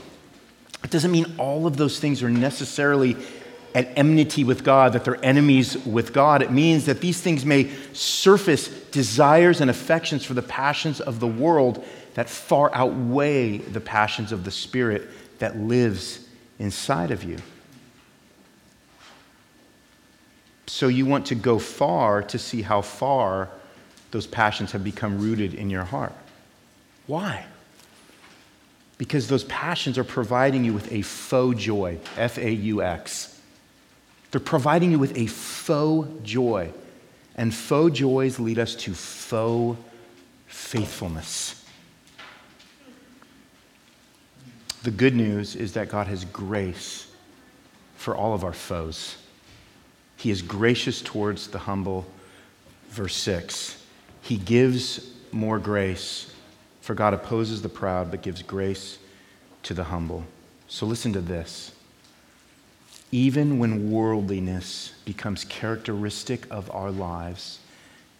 it 0.84 0.90
doesn't 0.90 1.10
mean 1.10 1.34
all 1.38 1.66
of 1.66 1.76
those 1.76 1.98
things 1.98 2.22
are 2.22 2.30
necessarily 2.30 3.16
at 3.74 3.96
enmity 3.96 4.44
with 4.44 4.64
God, 4.64 4.92
that 4.94 5.04
they're 5.04 5.24
enemies 5.24 5.76
with 5.86 6.12
God. 6.12 6.42
It 6.42 6.50
means 6.50 6.86
that 6.86 7.00
these 7.00 7.20
things 7.20 7.44
may 7.44 7.70
surface 7.92 8.68
desires 8.90 9.60
and 9.60 9.70
affections 9.70 10.24
for 10.24 10.34
the 10.34 10.42
passions 10.42 11.00
of 11.00 11.20
the 11.20 11.26
world 11.26 11.84
that 12.14 12.28
far 12.28 12.74
outweigh 12.74 13.58
the 13.58 13.80
passions 13.80 14.32
of 14.32 14.44
the 14.44 14.50
Spirit 14.50 15.08
that 15.38 15.56
lives 15.56 16.26
inside 16.58 17.10
of 17.10 17.22
you. 17.22 17.38
So 20.70 20.86
you 20.86 21.04
want 21.04 21.26
to 21.26 21.34
go 21.34 21.58
far 21.58 22.22
to 22.22 22.38
see 22.38 22.62
how 22.62 22.80
far 22.80 23.50
those 24.12 24.28
passions 24.28 24.70
have 24.70 24.84
become 24.84 25.20
rooted 25.20 25.52
in 25.52 25.68
your 25.68 25.82
heart. 25.82 26.12
Why? 27.08 27.44
Because 28.96 29.26
those 29.26 29.42
passions 29.44 29.98
are 29.98 30.04
providing 30.04 30.64
you 30.64 30.72
with 30.72 30.90
a 30.92 31.02
faux 31.02 31.60
joy, 31.60 31.98
F 32.16 32.38
A 32.38 32.52
U 32.52 32.82
X. 32.82 33.40
They're 34.30 34.40
providing 34.40 34.92
you 34.92 34.98
with 35.00 35.18
a 35.18 35.26
faux 35.26 36.08
joy. 36.22 36.70
And 37.34 37.52
faux 37.52 37.98
joys 37.98 38.38
lead 38.38 38.60
us 38.60 38.76
to 38.76 38.94
faux 38.94 39.76
faithfulness. 40.46 41.64
The 44.84 44.92
good 44.92 45.16
news 45.16 45.56
is 45.56 45.72
that 45.72 45.88
God 45.88 46.06
has 46.06 46.24
grace 46.26 47.10
for 47.96 48.14
all 48.14 48.34
of 48.34 48.44
our 48.44 48.52
foes. 48.52 49.16
He 50.20 50.30
is 50.30 50.42
gracious 50.42 51.00
towards 51.00 51.48
the 51.48 51.60
humble. 51.60 52.04
Verse 52.90 53.16
6 53.16 53.82
He 54.20 54.36
gives 54.36 55.14
more 55.32 55.58
grace, 55.58 56.30
for 56.82 56.94
God 56.94 57.14
opposes 57.14 57.62
the 57.62 57.70
proud, 57.70 58.10
but 58.10 58.20
gives 58.20 58.42
grace 58.42 58.98
to 59.62 59.72
the 59.72 59.84
humble. 59.84 60.24
So 60.68 60.84
listen 60.84 61.14
to 61.14 61.22
this. 61.22 61.72
Even 63.10 63.58
when 63.58 63.90
worldliness 63.90 64.92
becomes 65.06 65.44
characteristic 65.44 66.46
of 66.50 66.70
our 66.70 66.90
lives, 66.90 67.58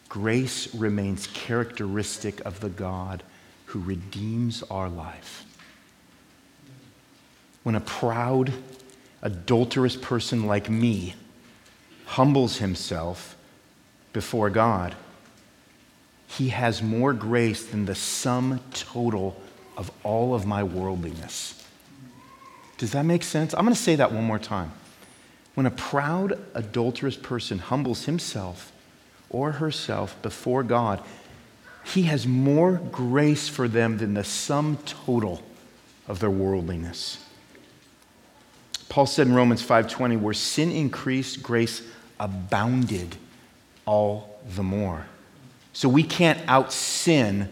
grace 0.08 0.74
remains 0.74 1.26
characteristic 1.26 2.40
of 2.46 2.60
the 2.60 2.70
God 2.70 3.22
who 3.66 3.78
redeems 3.78 4.62
our 4.70 4.88
life. 4.88 5.44
When 7.62 7.74
a 7.74 7.80
proud, 7.80 8.54
adulterous 9.20 9.96
person 9.96 10.46
like 10.46 10.70
me 10.70 11.14
humbles 12.11 12.57
himself 12.57 13.37
before 14.12 14.51
God, 14.51 14.96
he 16.27 16.49
has 16.49 16.83
more 16.83 17.12
grace 17.12 17.64
than 17.64 17.85
the 17.85 17.94
sum 17.94 18.59
total 18.75 19.40
of 19.77 19.92
all 20.03 20.35
of 20.35 20.44
my 20.44 20.64
worldliness. 20.64 21.64
Does 22.79 22.90
that 22.92 23.05
make 23.05 23.23
sense? 23.23 23.55
I'm 23.55 23.64
going 23.64 23.77
to 23.77 23.81
say 23.81 23.94
that 23.94 24.11
one 24.11 24.25
more 24.25 24.40
time. 24.40 24.73
When 25.55 25.66
a 25.66 25.70
proud, 25.70 26.37
adulterous 26.53 27.16
person 27.16 27.61
humbles 27.61 28.07
himself 28.07 28.73
or 29.29 29.53
herself 29.53 30.20
before 30.20 30.64
God, 30.64 31.01
he 31.85 32.03
has 32.03 32.27
more 32.27 32.81
grace 32.90 33.49
for 33.49 33.68
them 33.68 33.99
than 33.99 34.14
the 34.14 34.25
sum 34.25 34.79
total 34.85 35.42
of 36.09 36.18
their 36.18 36.31
worldliness. 36.31 37.25
Paul 38.88 39.07
said 39.07 39.29
in 39.29 39.35
Romans 39.35 39.62
5:20, 39.62 40.16
where 40.16 40.35
sin 40.35 40.73
increased, 40.73 41.44
grace 41.44 41.83
abounded 42.20 43.16
all 43.87 44.38
the 44.54 44.62
more. 44.62 45.06
So 45.72 45.88
we 45.88 46.02
can't 46.02 46.38
out 46.46 46.72
sin 46.72 47.48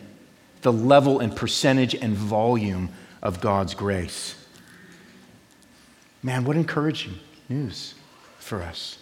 the 0.63 0.73
level 0.73 1.21
and 1.21 1.35
percentage 1.35 1.95
and 1.95 2.15
volume 2.15 2.91
of 3.23 3.41
God's 3.41 3.75
grace. 3.75 4.35
Man, 6.23 6.45
what 6.45 6.57
encouraging 6.57 7.15
news 7.49 7.95
for 8.39 8.63
us. 8.63 8.99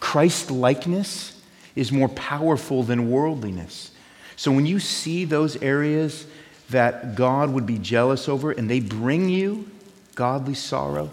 Christ 0.00 0.50
likeness 0.50 1.40
is 1.74 1.90
more 1.90 2.08
powerful 2.10 2.82
than 2.82 3.10
worldliness. 3.10 3.90
So 4.36 4.52
when 4.52 4.66
you 4.66 4.78
see 4.78 5.24
those 5.24 5.56
areas 5.62 6.26
that 6.70 7.14
God 7.14 7.50
would 7.50 7.66
be 7.66 7.78
jealous 7.78 8.28
over 8.28 8.50
and 8.50 8.68
they 8.70 8.80
bring 8.80 9.28
you 9.28 9.70
godly 10.14 10.54
sorrow, 10.54 11.10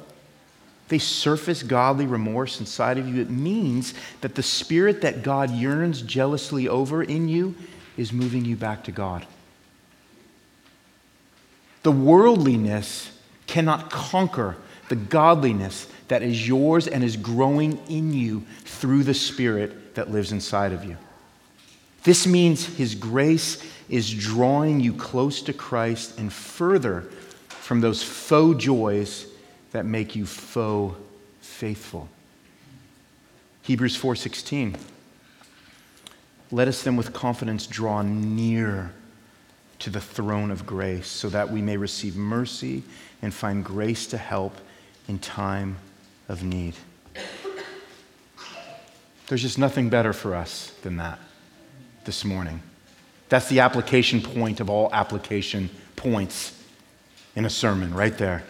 they 0.92 1.00
surface 1.00 1.64
godly 1.64 2.06
remorse 2.06 2.60
inside 2.60 2.98
of 2.98 3.08
you, 3.08 3.22
it 3.22 3.30
means 3.30 3.94
that 4.20 4.36
the 4.36 4.44
spirit 4.44 5.00
that 5.02 5.24
God 5.24 5.50
yearns 5.50 6.02
jealously 6.02 6.68
over 6.68 7.02
in 7.02 7.30
you 7.30 7.56
is 7.96 8.12
moving 8.12 8.44
you 8.44 8.58
back 8.58 8.84
to 8.84 8.92
God. 8.92 9.26
The 11.84 11.94
worldliness 11.94 13.10
cannot 13.48 13.90
conquer 13.90 14.58
the 14.90 14.98
godliness 14.98 15.88
that 16.10 16.24
is 16.24 16.46
yours 16.46 16.90
and 16.90 17.06
is 17.06 17.16
growing 17.16 17.80
in 17.88 18.14
you 18.14 18.44
through 18.66 19.06
the 19.06 19.14
Spirit 19.14 19.96
that 19.96 20.12
lives 20.12 20.34
inside 20.34 20.74
of 20.74 20.84
you. 20.84 20.98
This 22.04 22.28
means 22.28 22.66
His 22.66 22.96
grace 22.96 23.64
is 23.88 24.14
drawing 24.14 24.82
you 24.82 24.92
close 24.92 25.42
to 25.44 25.54
Christ 25.54 26.20
and 26.20 26.34
further 26.34 27.04
from 27.48 27.80
those 27.80 28.04
faux 28.04 28.62
joys 28.62 29.31
that 29.72 29.86
make 29.86 30.16
you 30.16 30.26
faux 30.26 30.98
faithful. 31.42 32.10
Hebrews 33.64 33.96
4:16 33.96 34.76
Let 36.52 36.68
us 36.68 36.84
then 36.84 36.96
with 36.96 37.14
confidence 37.14 37.66
draw 37.68 38.02
near 38.02 38.94
to 39.80 39.90
the 39.90 40.02
throne 40.02 40.52
of 40.52 40.66
grace 40.66 41.08
so 41.08 41.30
that 41.30 41.50
we 41.50 41.62
may 41.62 41.78
receive 41.78 42.16
mercy 42.16 42.84
and 43.22 43.34
find 43.34 43.64
grace 43.64 44.06
to 44.08 44.18
help 44.18 44.56
in 45.08 45.18
time 45.20 45.78
of 46.28 46.44
need. 46.44 46.76
There's 49.28 49.42
just 49.42 49.58
nothing 49.58 49.90
better 49.90 50.14
for 50.14 50.36
us 50.36 50.74
than 50.82 50.98
that 50.98 51.18
this 52.04 52.26
morning. 52.26 52.62
That's 53.30 53.48
the 53.48 53.62
application 53.62 54.22
point 54.22 54.60
of 54.60 54.70
all 54.70 54.90
application 54.92 55.70
points 55.96 56.62
in 57.36 57.46
a 57.46 57.50
sermon, 57.50 57.94
right 57.94 58.18
there. 58.18 58.44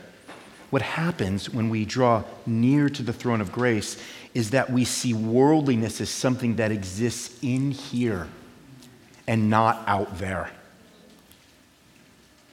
What 0.71 0.81
happens 0.81 1.49
when 1.49 1.69
we 1.69 1.83
draw 1.83 2.23
near 2.45 2.89
to 2.89 3.03
the 3.03 3.13
throne 3.13 3.41
of 3.41 3.51
grace 3.51 3.97
is 4.33 4.51
that 4.51 4.71
we 4.71 4.85
see 4.85 5.13
worldliness 5.13 5.99
as 5.99 6.09
something 6.09 6.55
that 6.55 6.71
exists 6.71 7.37
in 7.43 7.71
here 7.71 8.29
and 9.27 9.49
not 9.49 9.83
out 9.85 10.17
there. 10.17 10.49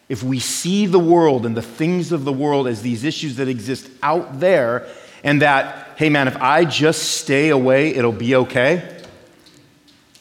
If 0.09 0.25
we 0.25 0.41
see 0.41 0.87
the 0.87 0.99
world 0.99 1.47
and 1.47 1.57
the 1.57 1.63
things 1.63 2.11
of 2.11 2.25
the 2.25 2.33
world 2.33 2.67
as 2.67 2.83
these 2.83 3.05
issues 3.05 3.37
that 3.37 3.47
exist 3.47 3.89
out 4.03 4.41
there, 4.41 4.89
and 5.23 5.43
that, 5.43 5.91
hey 5.97 6.09
man, 6.09 6.27
if 6.27 6.37
I 6.37 6.65
just 6.65 7.21
stay 7.21 7.51
away, 7.51 7.95
it'll 7.95 8.11
be 8.11 8.35
okay, 8.35 9.01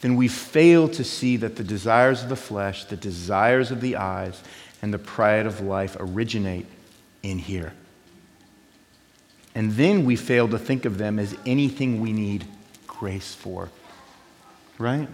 then 0.02 0.16
we 0.16 0.28
fail 0.28 0.88
to 0.90 1.04
see 1.04 1.38
that 1.38 1.56
the 1.56 1.64
desires 1.64 2.22
of 2.22 2.30
the 2.30 2.36
flesh, 2.36 2.86
the 2.86 2.96
desires 2.96 3.72
of 3.72 3.82
the 3.82 3.96
eyes, 3.96 4.44
and 4.84 4.94
the 4.94 5.00
pride 5.00 5.48
of 5.48 5.62
life 5.62 5.98
originate 6.00 6.68
in 7.24 7.40
here. 7.40 7.74
And 9.56 9.72
then 9.74 10.06
we 10.06 10.16
fail 10.16 10.48
to 10.50 10.60
think 10.60 10.86
of 10.86 10.98
them 10.98 11.18
as 11.20 11.36
anything 11.46 12.00
we 12.00 12.14
need 12.14 12.46
grace 12.86 13.34
for. 13.34 13.70
Right? 14.78 15.08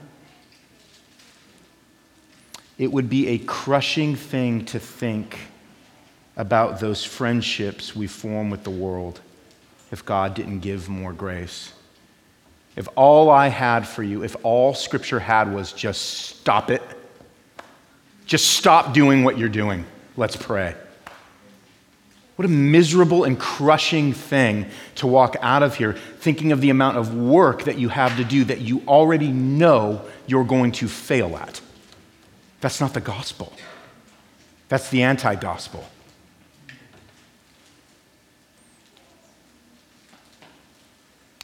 It 2.77 2.91
would 2.91 3.09
be 3.09 3.27
a 3.29 3.37
crushing 3.37 4.15
thing 4.15 4.65
to 4.65 4.79
think 4.79 5.37
about 6.35 6.79
those 6.79 7.03
friendships 7.03 7.95
we 7.95 8.07
form 8.07 8.49
with 8.49 8.63
the 8.63 8.71
world 8.71 9.21
if 9.91 10.03
God 10.03 10.33
didn't 10.33 10.59
give 10.59 10.89
more 10.89 11.13
grace. 11.13 11.71
If 12.75 12.87
all 12.95 13.29
I 13.29 13.49
had 13.49 13.87
for 13.87 14.01
you, 14.01 14.23
if 14.23 14.35
all 14.41 14.73
Scripture 14.73 15.19
had 15.19 15.53
was 15.53 15.71
just 15.71 16.01
stop 16.01 16.71
it, 16.71 16.81
just 18.25 18.47
stop 18.47 18.93
doing 18.93 19.23
what 19.23 19.37
you're 19.37 19.49
doing, 19.49 19.85
let's 20.17 20.35
pray. 20.35 20.75
What 22.35 22.45
a 22.45 22.49
miserable 22.49 23.25
and 23.25 23.39
crushing 23.39 24.11
thing 24.11 24.65
to 24.95 25.05
walk 25.05 25.35
out 25.41 25.61
of 25.61 25.75
here 25.75 25.93
thinking 25.93 26.51
of 26.51 26.61
the 26.61 26.71
amount 26.71 26.97
of 26.97 27.13
work 27.13 27.65
that 27.65 27.77
you 27.77 27.89
have 27.89 28.17
to 28.17 28.23
do 28.23 28.43
that 28.45 28.61
you 28.61 28.81
already 28.87 29.27
know 29.27 30.01
you're 30.25 30.43
going 30.43 30.71
to 30.73 30.87
fail 30.87 31.37
at. 31.37 31.61
That's 32.59 32.81
not 32.81 32.93
the 32.93 33.01
gospel. 33.01 33.53
That's 34.67 34.89
the 34.89 35.03
anti 35.03 35.35
gospel. 35.35 35.85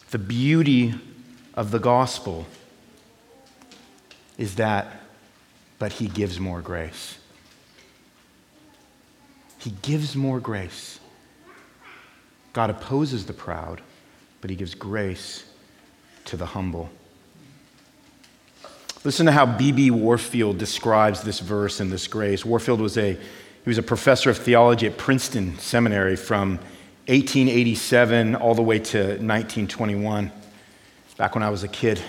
The 0.10 0.18
beauty 0.18 0.96
of 1.54 1.70
the 1.70 1.78
gospel 1.78 2.48
is 4.40 4.56
that, 4.56 5.04
but 5.78 5.94
he 5.94 6.08
gives 6.08 6.40
more 6.40 6.62
grace. 6.62 7.19
He 9.60 9.72
gives 9.82 10.16
more 10.16 10.40
grace. 10.40 11.00
God 12.54 12.70
opposes 12.70 13.26
the 13.26 13.34
proud, 13.34 13.82
but 14.42 14.50
he 14.50 14.56
gives 14.56 14.74
grace 14.74 15.44
to 16.26 16.38
the 16.38 16.48
humble. 16.48 16.90
Listen 19.04 19.26
to 19.26 19.32
how 19.32 19.46
B.B. 19.46 19.92
Warfield 19.92 20.58
describes 20.58 21.22
this 21.22 21.40
verse 21.40 21.80
and 21.80 21.92
this 21.92 22.08
grace. 22.08 22.44
Warfield 22.44 22.82
was 22.82 22.98
a, 22.98 23.14
he 23.14 23.70
was 23.70 23.78
a 23.78 23.84
professor 23.84 24.30
of 24.30 24.38
theology 24.38 24.88
at 24.88 24.98
Princeton 24.98 25.58
Seminary 25.60 26.16
from 26.16 26.58
1887 27.08 28.36
all 28.36 28.56
the 28.56 28.62
way 28.62 28.80
to 28.80 28.98
1921, 28.98 30.32
back 31.18 31.34
when 31.36 31.44
I 31.44 31.50
was 31.50 31.64
a 31.64 31.68
kid. 31.68 32.02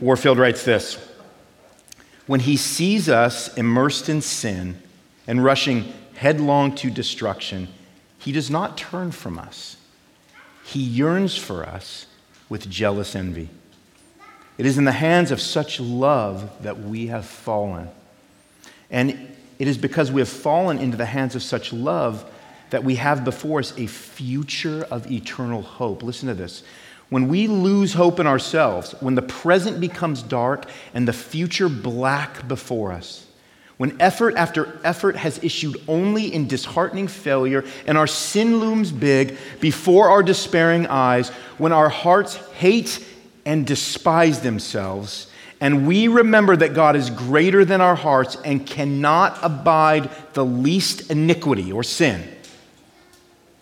Warfield 0.00 0.38
writes 0.38 0.64
this 0.64 0.98
When 2.26 2.40
he 2.40 2.56
sees 2.56 3.08
us 3.08 3.54
immersed 3.56 4.08
in 4.08 4.22
sin 4.22 4.80
and 5.30 5.44
rushing 5.44 5.84
headlong 6.16 6.74
to 6.74 6.90
destruction, 6.90 7.68
he 8.18 8.32
does 8.32 8.50
not 8.50 8.76
turn 8.76 9.12
from 9.12 9.38
us. 9.38 9.76
He 10.64 10.80
yearns 10.80 11.36
for 11.36 11.64
us 11.64 12.06
with 12.48 12.68
jealous 12.68 13.14
envy. 13.14 13.48
It 14.58 14.66
is 14.66 14.76
in 14.76 14.86
the 14.86 14.90
hands 14.90 15.30
of 15.30 15.40
such 15.40 15.78
love 15.78 16.50
that 16.64 16.80
we 16.80 17.06
have 17.06 17.26
fallen. 17.26 17.88
And 18.90 19.36
it 19.60 19.68
is 19.68 19.78
because 19.78 20.10
we 20.10 20.20
have 20.20 20.28
fallen 20.28 20.78
into 20.78 20.96
the 20.96 21.06
hands 21.06 21.36
of 21.36 21.44
such 21.44 21.72
love 21.72 22.28
that 22.70 22.82
we 22.82 22.96
have 22.96 23.24
before 23.24 23.60
us 23.60 23.72
a 23.78 23.86
future 23.86 24.82
of 24.90 25.08
eternal 25.12 25.62
hope. 25.62 26.02
Listen 26.02 26.26
to 26.26 26.34
this. 26.34 26.64
When 27.08 27.28
we 27.28 27.46
lose 27.46 27.94
hope 27.94 28.18
in 28.18 28.26
ourselves, 28.26 28.96
when 28.98 29.14
the 29.14 29.22
present 29.22 29.78
becomes 29.78 30.24
dark 30.24 30.64
and 30.92 31.06
the 31.06 31.12
future 31.12 31.68
black 31.68 32.48
before 32.48 32.90
us, 32.90 33.28
when 33.80 33.98
effort 33.98 34.36
after 34.36 34.78
effort 34.84 35.16
has 35.16 35.42
issued 35.42 35.80
only 35.88 36.34
in 36.34 36.46
disheartening 36.46 37.08
failure 37.08 37.64
and 37.86 37.96
our 37.96 38.06
sin 38.06 38.60
looms 38.60 38.92
big 38.92 39.38
before 39.58 40.10
our 40.10 40.22
despairing 40.22 40.86
eyes, 40.88 41.30
when 41.56 41.72
our 41.72 41.88
hearts 41.88 42.34
hate 42.52 43.02
and 43.46 43.66
despise 43.66 44.40
themselves, 44.40 45.28
and 45.62 45.86
we 45.86 46.08
remember 46.08 46.56
that 46.56 46.74
God 46.74 46.94
is 46.94 47.08
greater 47.08 47.64
than 47.64 47.80
our 47.80 47.94
hearts 47.94 48.36
and 48.44 48.66
cannot 48.66 49.38
abide 49.40 50.10
the 50.34 50.44
least 50.44 51.10
iniquity 51.10 51.72
or 51.72 51.82
sin, 51.82 52.22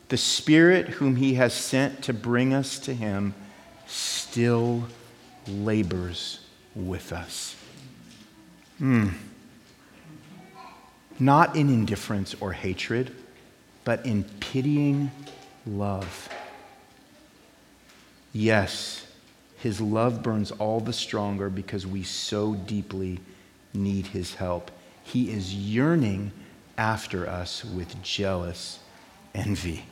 the 0.09 0.17
Spirit 0.17 0.89
whom 0.89 1.15
He 1.15 1.35
has 1.35 1.55
sent 1.55 2.03
to 2.03 2.13
bring 2.13 2.53
us 2.53 2.81
to 2.81 2.93
Him 2.93 3.37
still 3.87 4.83
labors 5.47 6.41
with 6.75 7.13
us. 7.13 7.55
Hmm 8.79 9.11
not 11.21 11.57
in 11.57 11.69
indifference 11.69 12.35
or 12.41 12.53
hatred, 12.53 13.15
but 13.85 14.05
in 14.05 14.25
pitying 14.41 15.11
love. 15.67 16.29
Yes, 18.33 19.07
his 19.59 19.81
love 19.81 20.23
burns 20.23 20.51
all 20.53 20.81
the 20.81 20.93
stronger 20.93 21.51
because 21.51 21.87
we 21.87 22.03
so 22.03 22.55
deeply 22.55 23.21
need 23.75 24.09
his 24.09 24.35
help. 24.35 24.71
He 25.03 25.31
is 25.31 25.55
yearning 25.55 26.33
after 26.77 27.29
us 27.29 27.65
with 27.65 28.01
jealous 28.03 28.79
envy. 29.35 29.85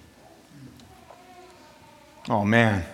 Oh, 2.29 2.45
man. 2.45 2.85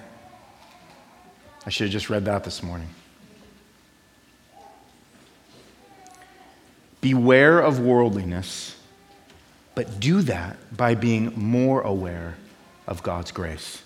I 1.67 1.71
should 1.71 1.87
have 1.87 1.93
just 1.93 2.11
read 2.11 2.25
that 2.25 2.45
this 2.45 2.63
morning. 2.63 2.89
Beware 7.03 7.61
of 7.61 7.81
worldliness, 7.81 8.77
but 9.75 10.01
do 10.01 10.23
that 10.23 10.57
by 10.75 10.95
being 10.95 11.35
more 11.37 11.83
aware 11.83 12.37
of 12.87 13.03
God's 13.03 13.33
grace. 13.33 13.83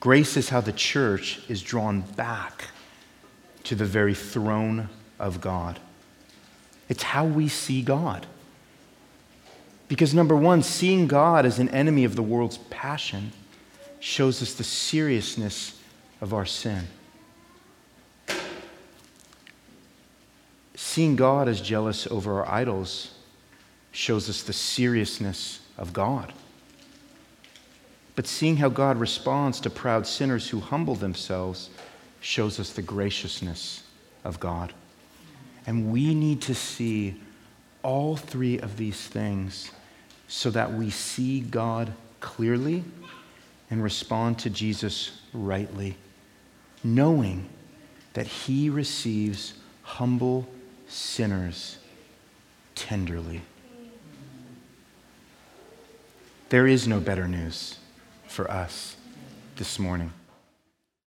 Grace 0.00 0.36
is 0.36 0.48
how 0.48 0.60
the 0.62 0.72
church 0.72 1.40
is 1.48 1.60
drawn 1.60 2.00
back 2.00 2.66
to 3.64 3.74
the 3.74 3.84
very 3.84 4.14
throne 4.14 4.88
of 5.18 5.40
God. 5.40 5.80
It's 6.88 7.02
how 7.02 7.24
we 7.24 7.48
see 7.48 7.82
God. 7.82 8.26
Because, 9.88 10.14
number 10.14 10.36
one, 10.36 10.62
seeing 10.62 11.08
God 11.08 11.44
as 11.44 11.58
an 11.58 11.68
enemy 11.70 12.04
of 12.04 12.16
the 12.16 12.22
world's 12.22 12.58
passion 12.70 13.32
shows 13.98 14.40
us 14.40 14.54
the 14.54 14.64
seriousness 14.64 15.80
of 16.20 16.32
our 16.32 16.46
sin. 16.46 16.86
Seeing 20.96 21.14
God 21.14 21.46
as 21.46 21.60
jealous 21.60 22.06
over 22.06 22.42
our 22.42 22.50
idols 22.50 23.10
shows 23.92 24.30
us 24.30 24.42
the 24.42 24.54
seriousness 24.54 25.60
of 25.76 25.92
God. 25.92 26.32
But 28.14 28.26
seeing 28.26 28.56
how 28.56 28.70
God 28.70 28.96
responds 28.96 29.60
to 29.60 29.68
proud 29.68 30.06
sinners 30.06 30.48
who 30.48 30.58
humble 30.58 30.94
themselves 30.94 31.68
shows 32.22 32.58
us 32.58 32.70
the 32.72 32.80
graciousness 32.80 33.82
of 34.24 34.40
God. 34.40 34.72
And 35.66 35.92
we 35.92 36.14
need 36.14 36.40
to 36.40 36.54
see 36.54 37.20
all 37.82 38.16
three 38.16 38.58
of 38.58 38.78
these 38.78 39.06
things 39.06 39.72
so 40.28 40.48
that 40.48 40.72
we 40.72 40.88
see 40.88 41.40
God 41.40 41.92
clearly 42.20 42.82
and 43.68 43.82
respond 43.82 44.38
to 44.38 44.48
Jesus 44.48 45.20
rightly, 45.34 45.98
knowing 46.82 47.50
that 48.14 48.26
he 48.26 48.70
receives 48.70 49.52
humble 49.82 50.48
sinners 50.88 51.78
tenderly. 52.74 53.42
There 56.48 56.66
is 56.66 56.86
no 56.86 57.00
better 57.00 57.26
news 57.26 57.78
for 58.28 58.50
us 58.50 58.96
this 59.56 59.78
morning. 59.78 60.12